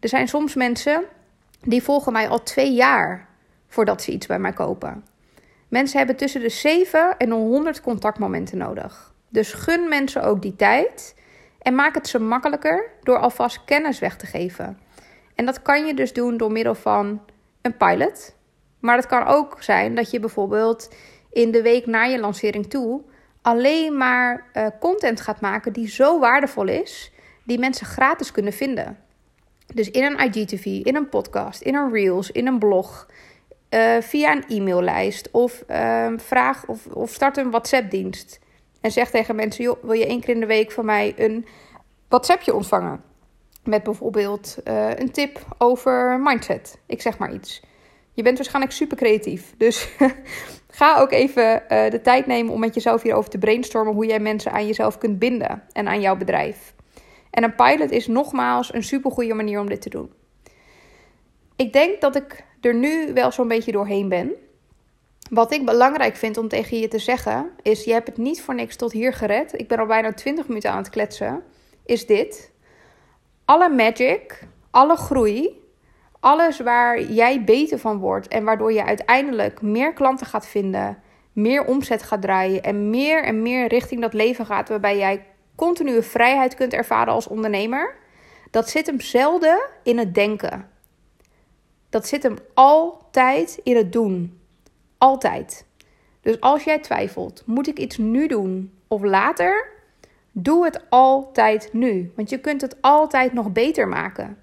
Er 0.00 0.08
zijn 0.08 0.28
soms 0.28 0.54
mensen 0.54 1.04
die 1.62 1.82
volgen 1.82 2.12
mij 2.12 2.28
al 2.28 2.42
twee 2.42 2.72
jaar 2.72 3.28
voordat 3.68 4.02
ze 4.02 4.12
iets 4.12 4.26
bij 4.26 4.38
mij 4.38 4.52
kopen. 4.52 5.04
Mensen 5.74 5.98
hebben 5.98 6.16
tussen 6.16 6.40
de 6.40 6.48
7 6.48 7.16
en 7.18 7.30
100 7.30 7.80
contactmomenten 7.80 8.58
nodig. 8.58 9.14
Dus 9.28 9.52
gun 9.52 9.88
mensen 9.88 10.22
ook 10.22 10.42
die 10.42 10.56
tijd 10.56 11.16
en 11.58 11.74
maak 11.74 11.94
het 11.94 12.08
ze 12.08 12.18
makkelijker 12.18 12.90
door 13.02 13.18
alvast 13.18 13.64
kennis 13.64 13.98
weg 13.98 14.16
te 14.16 14.26
geven. 14.26 14.78
En 15.34 15.46
dat 15.46 15.62
kan 15.62 15.86
je 15.86 15.94
dus 15.94 16.12
doen 16.12 16.36
door 16.36 16.52
middel 16.52 16.74
van 16.74 17.20
een 17.62 17.76
pilot. 17.76 18.36
Maar 18.80 18.96
het 18.96 19.06
kan 19.06 19.26
ook 19.26 19.56
zijn 19.62 19.94
dat 19.94 20.10
je 20.10 20.20
bijvoorbeeld 20.20 20.94
in 21.30 21.50
de 21.50 21.62
week 21.62 21.86
na 21.86 22.02
je 22.02 22.20
lancering 22.20 22.66
toe 22.70 23.02
alleen 23.42 23.96
maar 23.96 24.46
uh, 24.54 24.66
content 24.80 25.20
gaat 25.20 25.40
maken 25.40 25.72
die 25.72 25.88
zo 25.88 26.18
waardevol 26.18 26.68
is, 26.68 27.12
die 27.44 27.58
mensen 27.58 27.86
gratis 27.86 28.30
kunnen 28.30 28.52
vinden. 28.52 28.98
Dus 29.74 29.90
in 29.90 30.04
een 30.04 30.18
IGTV, 30.18 30.64
in 30.64 30.96
een 30.96 31.08
podcast, 31.08 31.60
in 31.60 31.74
een 31.74 31.92
Reels, 31.92 32.30
in 32.30 32.46
een 32.46 32.58
blog, 32.58 33.06
uh, 33.74 34.00
via 34.00 34.32
een 34.32 34.44
e-maillijst 34.48 35.30
of 35.30 35.64
uh, 35.70 36.12
vraag 36.16 36.66
of, 36.66 36.86
of 36.86 37.10
start 37.10 37.36
een 37.36 37.50
WhatsApp-dienst. 37.50 38.40
En 38.80 38.90
zeg 38.90 39.10
tegen 39.10 39.36
mensen: 39.36 39.76
wil 39.82 39.92
je 39.92 40.06
één 40.06 40.20
keer 40.20 40.34
in 40.34 40.40
de 40.40 40.46
week 40.46 40.72
van 40.72 40.84
mij 40.84 41.14
een 41.16 41.46
WhatsAppje 42.08 42.54
ontvangen? 42.54 43.02
Met 43.64 43.82
bijvoorbeeld 43.82 44.56
uh, 44.64 44.94
een 44.94 45.10
tip 45.10 45.38
over 45.58 46.20
mindset. 46.20 46.78
Ik 46.86 47.02
zeg 47.02 47.18
maar 47.18 47.34
iets. 47.34 47.62
Je 48.12 48.22
bent 48.22 48.36
waarschijnlijk 48.36 48.74
super 48.74 48.96
creatief. 48.96 49.54
Dus 49.56 49.88
ga 50.70 50.98
ook 50.98 51.10
even 51.10 51.62
uh, 51.68 51.90
de 51.90 52.00
tijd 52.02 52.26
nemen 52.26 52.52
om 52.52 52.60
met 52.60 52.74
jezelf 52.74 53.02
hierover 53.02 53.30
te 53.30 53.38
brainstormen 53.38 53.94
hoe 53.94 54.06
jij 54.06 54.20
mensen 54.20 54.52
aan 54.52 54.66
jezelf 54.66 54.98
kunt 54.98 55.18
binden 55.18 55.62
en 55.72 55.88
aan 55.88 56.00
jouw 56.00 56.16
bedrijf. 56.16 56.74
En 57.30 57.42
een 57.42 57.54
pilot 57.54 57.90
is 57.90 58.06
nogmaals 58.06 58.74
een 58.74 58.82
super 58.82 59.10
goede 59.10 59.34
manier 59.34 59.60
om 59.60 59.68
dit 59.68 59.80
te 59.80 59.88
doen. 59.88 60.12
Ik 61.56 61.72
denk 61.72 62.00
dat 62.00 62.16
ik 62.16 62.44
er 62.64 62.74
nu 62.74 63.12
wel 63.12 63.32
zo'n 63.32 63.48
beetje 63.48 63.72
doorheen 63.72 64.08
ben. 64.08 64.32
Wat 65.30 65.52
ik 65.52 65.64
belangrijk 65.64 66.16
vind 66.16 66.36
om 66.36 66.48
tegen 66.48 66.78
je 66.78 66.88
te 66.88 66.98
zeggen 66.98 67.50
is: 67.62 67.84
je 67.84 67.92
hebt 67.92 68.06
het 68.06 68.16
niet 68.16 68.42
voor 68.42 68.54
niks 68.54 68.76
tot 68.76 68.92
hier 68.92 69.12
gered. 69.12 69.58
Ik 69.58 69.68
ben 69.68 69.78
al 69.78 69.86
bijna 69.86 70.12
20 70.12 70.48
minuten 70.48 70.70
aan 70.70 70.76
het 70.76 70.90
kletsen. 70.90 71.42
Is 71.84 72.06
dit? 72.06 72.52
Alle 73.44 73.68
magic, 73.68 74.46
alle 74.70 74.96
groei, 74.96 75.62
alles 76.20 76.60
waar 76.60 77.02
jij 77.02 77.44
beter 77.44 77.78
van 77.78 77.98
wordt 77.98 78.28
en 78.28 78.44
waardoor 78.44 78.72
je 78.72 78.84
uiteindelijk 78.84 79.62
meer 79.62 79.92
klanten 79.92 80.26
gaat 80.26 80.46
vinden, 80.46 80.98
meer 81.32 81.64
omzet 81.64 82.02
gaat 82.02 82.22
draaien 82.22 82.62
en 82.62 82.90
meer 82.90 83.24
en 83.24 83.42
meer 83.42 83.68
richting 83.68 84.00
dat 84.00 84.14
leven 84.14 84.46
gaat 84.46 84.68
waarbij 84.68 84.98
jij 84.98 85.26
continue 85.56 86.02
vrijheid 86.02 86.54
kunt 86.54 86.72
ervaren 86.72 87.12
als 87.12 87.28
ondernemer, 87.28 87.96
dat 88.50 88.68
zit 88.68 88.86
hem 88.86 89.00
zelden 89.00 89.68
in 89.82 89.98
het 89.98 90.14
denken. 90.14 90.73
Dat 91.94 92.06
zit 92.06 92.22
hem 92.22 92.36
altijd 92.54 93.60
in 93.62 93.76
het 93.76 93.92
doen. 93.92 94.40
Altijd. 94.98 95.66
Dus 96.20 96.40
als 96.40 96.64
jij 96.64 96.78
twijfelt, 96.78 97.42
moet 97.46 97.68
ik 97.68 97.78
iets 97.78 97.98
nu 97.98 98.26
doen 98.26 98.72
of 98.88 99.02
later? 99.02 99.68
Doe 100.32 100.64
het 100.64 100.84
altijd 100.88 101.72
nu, 101.72 102.12
want 102.16 102.30
je 102.30 102.40
kunt 102.40 102.60
het 102.60 102.76
altijd 102.80 103.32
nog 103.32 103.52
beter 103.52 103.88
maken. 103.88 104.38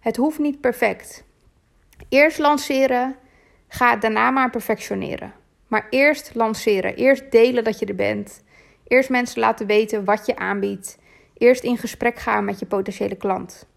Het 0.00 0.16
hoeft 0.16 0.38
niet 0.38 0.60
perfect. 0.60 1.24
Eerst 2.08 2.38
lanceren, 2.38 3.16
ga 3.68 3.96
daarna 3.96 4.30
maar 4.30 4.50
perfectioneren. 4.50 5.32
Maar 5.66 5.86
eerst 5.90 6.34
lanceren, 6.34 6.94
eerst 6.94 7.30
delen 7.30 7.64
dat 7.64 7.78
je 7.78 7.86
er 7.86 7.94
bent. 7.94 8.44
Eerst 8.86 9.10
mensen 9.10 9.40
laten 9.40 9.66
weten 9.66 10.04
wat 10.04 10.26
je 10.26 10.36
aanbiedt. 10.36 10.98
Eerst 11.34 11.62
in 11.62 11.78
gesprek 11.78 12.18
gaan 12.18 12.44
met 12.44 12.58
je 12.58 12.66
potentiële 12.66 13.16
klant. 13.16 13.68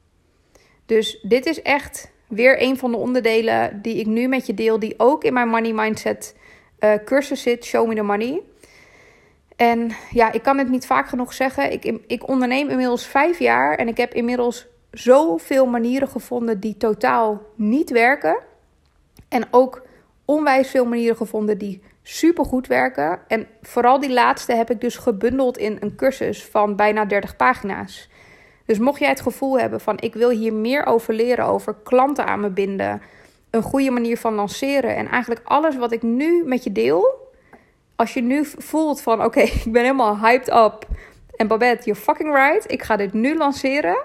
Dus 0.86 1.20
dit 1.22 1.46
is 1.46 1.62
echt 1.62 2.12
weer 2.30 2.62
een 2.62 2.78
van 2.78 2.92
de 2.92 2.98
onderdelen 2.98 3.82
die 3.82 3.96
ik 3.96 4.06
nu 4.06 4.28
met 4.28 4.46
je 4.46 4.54
deel, 4.54 4.80
die 4.80 4.94
ook 4.98 5.24
in 5.24 5.34
mijn 5.34 5.48
Money 5.48 5.74
Mindset 5.74 6.36
uh, 6.80 6.94
cursus 7.06 7.42
zit, 7.42 7.66
Show 7.66 7.88
Me 7.88 7.96
the 7.96 8.02
Money. 8.02 8.42
En 9.56 9.92
ja, 10.12 10.32
ik 10.32 10.44
kan 10.44 10.58
het 10.58 10.70
niet 10.70 10.86
vaak 10.86 11.08
genoeg 11.08 11.34
zeggen. 11.34 11.72
Ik, 11.72 12.00
ik 12.08 12.28
onderneem 12.28 12.70
inmiddels 12.70 13.06
vijf 13.06 13.40
jaar 13.40 13.76
en 13.76 13.88
ik 13.88 13.98
heb 13.98 14.14
inmiddels 14.14 14.68
zoveel 14.92 15.66
manieren 15.66 16.08
gevonden 16.08 16.60
die 16.60 16.78
totaal 16.78 17.42
niet 17.56 17.90
werken. 17.90 18.38
En 19.30 19.48
ook 19.52 19.82
onwijs 20.26 20.70
veel 20.70 20.86
manieren 20.86 21.18
gevonden 21.18 21.58
die 21.58 21.82
super 22.04 22.46
goed 22.46 22.68
werken. 22.68 23.20
En 23.28 23.48
vooral 23.62 24.00
die 24.00 24.14
laatste 24.14 24.54
heb 24.54 24.70
ik 24.70 24.82
dus 24.82 24.96
gebundeld 24.96 25.58
in 25.58 25.78
een 25.80 25.96
cursus 25.96 26.46
van 26.46 26.76
bijna 26.76 27.06
30 27.06 27.36
pagina's. 27.36 28.10
Dus 28.70 28.80
mocht 28.80 29.00
jij 29.00 29.10
het 29.10 29.22
gevoel 29.22 29.60
hebben 29.60 29.82
van 29.82 29.98
ik 30.00 30.14
wil 30.14 30.30
hier 30.30 30.54
meer 30.54 30.86
over 30.86 31.14
leren, 31.14 31.46
over 31.46 31.76
klanten 31.84 32.26
aan 32.26 32.40
me 32.40 32.50
binden, 32.50 33.02
een 33.50 33.62
goede 33.62 33.92
manier 33.92 34.18
van 34.18 34.34
lanceren 34.34 34.96
en 34.96 35.08
eigenlijk 35.08 35.42
alles 35.44 35.78
wat 35.78 35.92
ik 35.92 36.02
nu 36.02 36.44
met 36.46 36.64
je 36.64 36.72
deel, 36.72 37.32
als 37.96 38.14
je 38.14 38.22
nu 38.22 38.46
voelt 38.46 39.02
van 39.02 39.24
oké, 39.24 39.40
ik 39.66 39.72
ben 39.72 39.82
helemaal 39.82 40.18
hyped 40.18 40.48
up 40.48 40.88
en 41.36 41.48
Babette, 41.48 41.86
you're 41.86 42.02
fucking 42.02 42.34
right, 42.36 42.72
ik 42.72 42.84
ga 42.84 42.96
dit 42.96 43.14
nu 43.14 43.38
lanceren. 43.38 44.04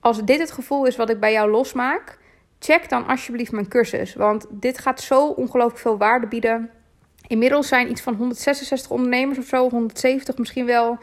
Als 0.00 0.24
dit 0.24 0.38
het 0.38 0.52
gevoel 0.52 0.86
is 0.86 0.96
wat 0.96 1.10
ik 1.10 1.20
bij 1.20 1.32
jou 1.32 1.50
losmaak, 1.50 2.18
check 2.58 2.88
dan 2.88 3.06
alsjeblieft 3.06 3.52
mijn 3.52 3.68
cursus, 3.68 4.14
want 4.14 4.46
dit 4.50 4.78
gaat 4.78 5.00
zo 5.00 5.26
ongelooflijk 5.26 5.80
veel 5.80 5.98
waarde 5.98 6.26
bieden. 6.26 6.70
Inmiddels 7.26 7.68
zijn 7.68 7.90
iets 7.90 8.00
van 8.00 8.14
166 8.14 8.90
ondernemers 8.90 9.38
of 9.38 9.44
zo, 9.44 9.68
170 9.68 10.38
misschien 10.38 10.66
wel, 10.66 10.98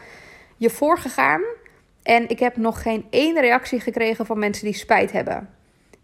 je 0.57 0.69
voorgegaan. 0.69 1.41
En 2.03 2.29
ik 2.29 2.39
heb 2.39 2.57
nog 2.57 2.81
geen 2.81 3.05
één 3.09 3.39
reactie 3.39 3.79
gekregen 3.79 4.25
van 4.25 4.39
mensen 4.39 4.65
die 4.65 4.73
spijt 4.73 5.11
hebben. 5.11 5.49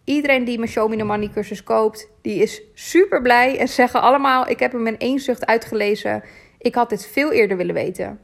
Iedereen 0.04 0.44
die 0.44 0.58
mijn 0.58 0.70
Show 0.70 0.90
Me 0.90 0.98
The 0.98 1.04
Money 1.04 1.30
cursus 1.30 1.64
koopt, 1.64 2.10
die 2.22 2.42
is 2.42 2.62
super 2.74 3.22
blij. 3.22 3.58
En 3.58 3.68
zeggen 3.68 4.02
allemaal, 4.02 4.50
ik 4.50 4.60
heb 4.60 4.72
hem 4.72 4.88
in 4.88 4.98
één 4.98 5.20
zucht 5.20 5.46
uitgelezen. 5.46 6.24
Ik 6.58 6.76
had 6.76 6.90
dit 6.90 7.08
veel 7.08 7.32
eerder 7.32 7.58
willen 7.58 7.74
weten. 7.76 8.20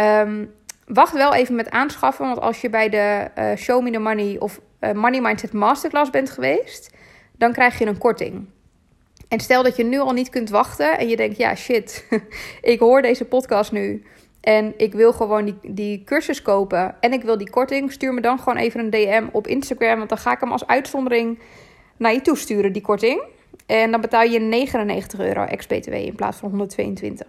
Um, 0.00 0.54
wacht 0.86 1.12
wel 1.12 1.34
even 1.34 1.54
met 1.54 1.70
aanschaffen. 1.70 2.26
Want 2.26 2.40
als 2.40 2.60
je 2.60 2.70
bij 2.70 2.88
de 2.88 3.30
uh, 3.38 3.56
Show 3.56 3.82
Me 3.82 3.90
The 3.90 3.98
Money 3.98 4.36
of 4.38 4.60
uh, 4.80 4.92
Money 4.92 5.20
Mindset 5.20 5.52
Masterclass 5.52 6.10
bent 6.10 6.30
geweest... 6.30 6.90
dan 7.36 7.52
krijg 7.52 7.78
je 7.78 7.86
een 7.86 7.98
korting. 7.98 8.48
En 9.28 9.40
stel 9.40 9.62
dat 9.62 9.76
je 9.76 9.84
nu 9.84 9.98
al 9.98 10.12
niet 10.12 10.28
kunt 10.28 10.50
wachten 10.50 10.98
en 10.98 11.08
je 11.08 11.16
denkt, 11.16 11.36
ja 11.36 11.54
shit, 11.54 12.06
ik 12.60 12.78
hoor 12.78 13.02
deze 13.02 13.24
podcast 13.24 13.72
nu 13.72 14.04
en 14.44 14.74
ik 14.76 14.92
wil 14.92 15.12
gewoon 15.12 15.44
die, 15.44 15.56
die 15.62 16.04
cursus 16.04 16.42
kopen 16.42 16.96
en 17.00 17.12
ik 17.12 17.22
wil 17.22 17.38
die 17.38 17.50
korting, 17.50 17.92
stuur 17.92 18.14
me 18.14 18.20
dan 18.20 18.38
gewoon 18.38 18.58
even 18.58 18.80
een 18.80 18.90
DM 18.90 19.26
op 19.32 19.46
Instagram, 19.46 19.96
want 19.96 20.08
dan 20.08 20.18
ga 20.18 20.32
ik 20.32 20.40
hem 20.40 20.52
als 20.52 20.66
uitzondering 20.66 21.38
naar 21.96 22.12
je 22.12 22.20
toesturen, 22.20 22.72
die 22.72 22.82
korting. 22.82 23.22
En 23.66 23.90
dan 23.90 24.00
betaal 24.00 24.22
je 24.22 24.38
99 24.38 25.20
euro 25.20 25.44
ex-BTW 25.44 25.92
in 25.92 26.14
plaats 26.14 26.38
van 26.38 26.48
122. 26.48 27.26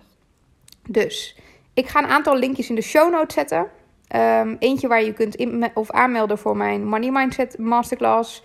Dus 0.88 1.38
ik 1.73 1.88
ga 1.88 1.99
een 1.99 2.10
aantal 2.10 2.38
linkjes 2.38 2.69
in 2.69 2.75
de 2.75 2.82
show 2.82 3.12
notes 3.12 3.36
zetten. 3.36 3.67
Um, 4.15 4.56
eentje 4.60 4.88
waar 4.88 5.04
je 5.04 5.13
kunt 5.13 5.36
in, 5.36 5.69
of 5.73 5.91
aanmelden 5.91 6.38
voor 6.38 6.58
mijn 6.58 6.86
Money 6.86 7.12
Mindset 7.12 7.58
Masterclass. 7.58 8.43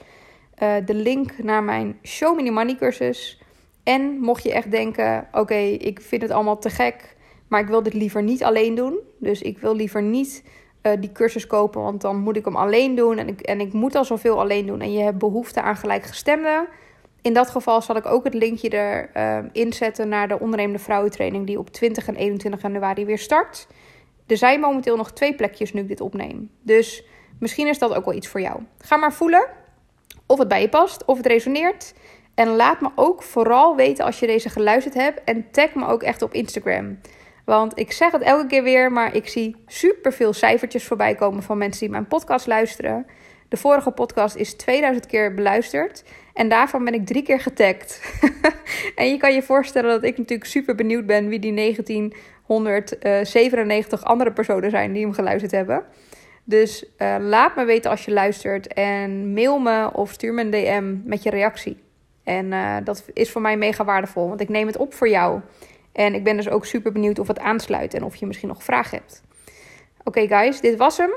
Uh, 0.62 0.74
de 0.84 0.94
link 0.94 1.42
naar 1.42 1.62
mijn 1.62 1.98
Show 2.02 2.38
The 2.44 2.50
Money 2.50 2.76
cursus. 2.76 3.42
En 3.82 4.18
mocht 4.18 4.42
je 4.42 4.52
echt 4.52 4.70
denken: 4.70 5.28
oké, 5.32 5.54
ik 5.58 6.00
vind 6.00 6.22
het 6.22 6.30
allemaal 6.30 6.58
te 6.58 6.70
gek, 6.70 7.16
maar 7.50 7.60
ik 7.60 7.68
wil 7.68 7.82
dit 7.82 7.94
liever 7.94 8.22
niet 8.22 8.44
alleen 8.44 8.74
doen. 8.74 8.98
Dus 9.18 9.42
ik 9.42 9.58
wil 9.58 9.74
liever 9.74 10.02
niet 10.02 10.44
uh, 10.82 10.92
die 11.00 11.12
cursus 11.12 11.46
kopen, 11.46 11.82
want 11.82 12.00
dan 12.00 12.16
moet 12.16 12.36
ik 12.36 12.44
hem 12.44 12.56
alleen 12.56 12.94
doen. 12.94 13.18
En 13.18 13.28
ik, 13.28 13.40
en 13.40 13.60
ik 13.60 13.72
moet 13.72 13.94
al 13.94 14.04
zoveel 14.04 14.40
alleen 14.40 14.66
doen. 14.66 14.80
En 14.80 14.92
je 14.92 15.02
hebt 15.02 15.18
behoefte 15.18 15.62
aan 15.62 15.76
gelijkgestemden. 15.76 16.68
In 17.22 17.32
dat 17.32 17.50
geval 17.50 17.82
zal 17.82 17.96
ik 17.96 18.06
ook 18.06 18.24
het 18.24 18.34
linkje 18.34 18.68
erin 18.68 19.66
uh, 19.66 19.72
zetten 19.72 20.08
naar 20.08 20.28
de 20.28 20.40
ondernemende 20.40 20.78
vrouwentraining 20.78 21.46
die 21.46 21.58
op 21.58 21.70
20 21.70 22.08
en 22.08 22.16
21 22.16 22.62
januari 22.62 23.04
weer 23.04 23.18
start. 23.18 23.66
Er 24.26 24.36
zijn 24.36 24.60
momenteel 24.60 24.96
nog 24.96 25.12
twee 25.12 25.34
plekjes 25.34 25.72
nu 25.72 25.80
ik 25.80 25.88
dit 25.88 26.00
opneem. 26.00 26.50
Dus 26.62 27.04
misschien 27.38 27.66
is 27.66 27.78
dat 27.78 27.94
ook 27.94 28.04
wel 28.04 28.14
iets 28.14 28.28
voor 28.28 28.40
jou. 28.40 28.60
Ga 28.78 28.96
maar 28.96 29.12
voelen 29.12 29.46
of 30.26 30.38
het 30.38 30.48
bij 30.48 30.60
je 30.60 30.68
past, 30.68 31.04
of 31.04 31.16
het 31.16 31.26
resoneert. 31.26 31.94
En 32.34 32.56
laat 32.56 32.80
me 32.80 32.90
ook 32.94 33.22
vooral 33.22 33.76
weten 33.76 34.04
als 34.04 34.20
je 34.20 34.26
deze 34.26 34.48
geluisterd 34.48 34.94
hebt. 34.94 35.24
En 35.24 35.50
tag 35.50 35.74
me 35.74 35.86
ook 35.86 36.02
echt 36.02 36.22
op 36.22 36.32
Instagram. 36.32 36.98
Want 37.50 37.78
ik 37.78 37.92
zeg 37.92 38.12
het 38.12 38.22
elke 38.22 38.46
keer 38.46 38.62
weer, 38.62 38.92
maar 38.92 39.14
ik 39.14 39.28
zie 39.28 39.56
superveel 39.66 40.32
cijfertjes 40.32 40.84
voorbij 40.84 41.14
komen 41.14 41.42
van 41.42 41.58
mensen 41.58 41.80
die 41.80 41.90
mijn 41.90 42.06
podcast 42.06 42.46
luisteren. 42.46 43.06
De 43.48 43.56
vorige 43.56 43.90
podcast 43.90 44.36
is 44.36 44.54
2000 44.54 45.06
keer 45.06 45.34
beluisterd. 45.34 46.04
En 46.34 46.48
daarvan 46.48 46.84
ben 46.84 46.94
ik 46.94 47.06
drie 47.06 47.22
keer 47.22 47.40
getagd. 47.40 48.00
en 48.96 49.08
je 49.08 49.16
kan 49.16 49.34
je 49.34 49.42
voorstellen 49.42 49.90
dat 49.90 50.04
ik 50.04 50.18
natuurlijk 50.18 50.50
super 50.50 50.74
benieuwd 50.74 51.06
ben 51.06 51.28
wie 51.28 51.38
die 51.38 51.54
1997 51.54 54.04
andere 54.04 54.32
personen 54.32 54.70
zijn 54.70 54.92
die 54.92 55.02
hem 55.02 55.12
geluisterd 55.12 55.52
hebben. 55.52 55.84
Dus 56.44 56.84
uh, 56.98 57.16
laat 57.20 57.56
me 57.56 57.64
weten 57.64 57.90
als 57.90 58.04
je 58.04 58.12
luistert 58.12 58.72
en 58.72 59.32
mail 59.32 59.58
me 59.58 59.90
of 59.92 60.12
stuur 60.12 60.34
me 60.34 60.42
een 60.42 60.50
DM 60.50 60.96
met 61.04 61.22
je 61.22 61.30
reactie. 61.30 61.76
En 62.24 62.46
uh, 62.46 62.76
dat 62.84 63.04
is 63.12 63.30
voor 63.30 63.40
mij 63.40 63.56
mega 63.56 63.84
waardevol, 63.84 64.28
want 64.28 64.40
ik 64.40 64.48
neem 64.48 64.66
het 64.66 64.76
op 64.76 64.94
voor 64.94 65.08
jou. 65.08 65.40
En 65.92 66.14
ik 66.14 66.24
ben 66.24 66.36
dus 66.36 66.48
ook 66.48 66.64
super 66.64 66.92
benieuwd 66.92 67.18
of 67.18 67.28
het 67.28 67.38
aansluit 67.38 67.94
en 67.94 68.04
of 68.04 68.16
je 68.16 68.26
misschien 68.26 68.48
nog 68.48 68.64
vragen 68.64 68.98
hebt. 68.98 69.22
Oké, 70.04 70.26
guys, 70.26 70.60
dit 70.60 70.76
was 70.76 70.96
hem. 70.96 71.10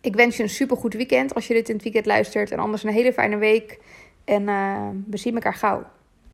Ik 0.00 0.14
wens 0.14 0.36
je 0.36 0.42
een 0.42 0.48
super 0.48 0.76
goed 0.76 0.94
weekend 0.94 1.34
als 1.34 1.46
je 1.46 1.54
dit 1.54 1.68
in 1.68 1.74
het 1.74 1.84
weekend 1.84 2.06
luistert. 2.06 2.50
En 2.50 2.58
anders 2.58 2.82
een 2.82 2.92
hele 2.92 3.12
fijne 3.12 3.36
week. 3.36 3.78
En 4.24 4.42
uh, 4.42 4.88
we 5.06 5.16
zien 5.16 5.34
elkaar 5.34 5.54
gauw. 5.54 5.84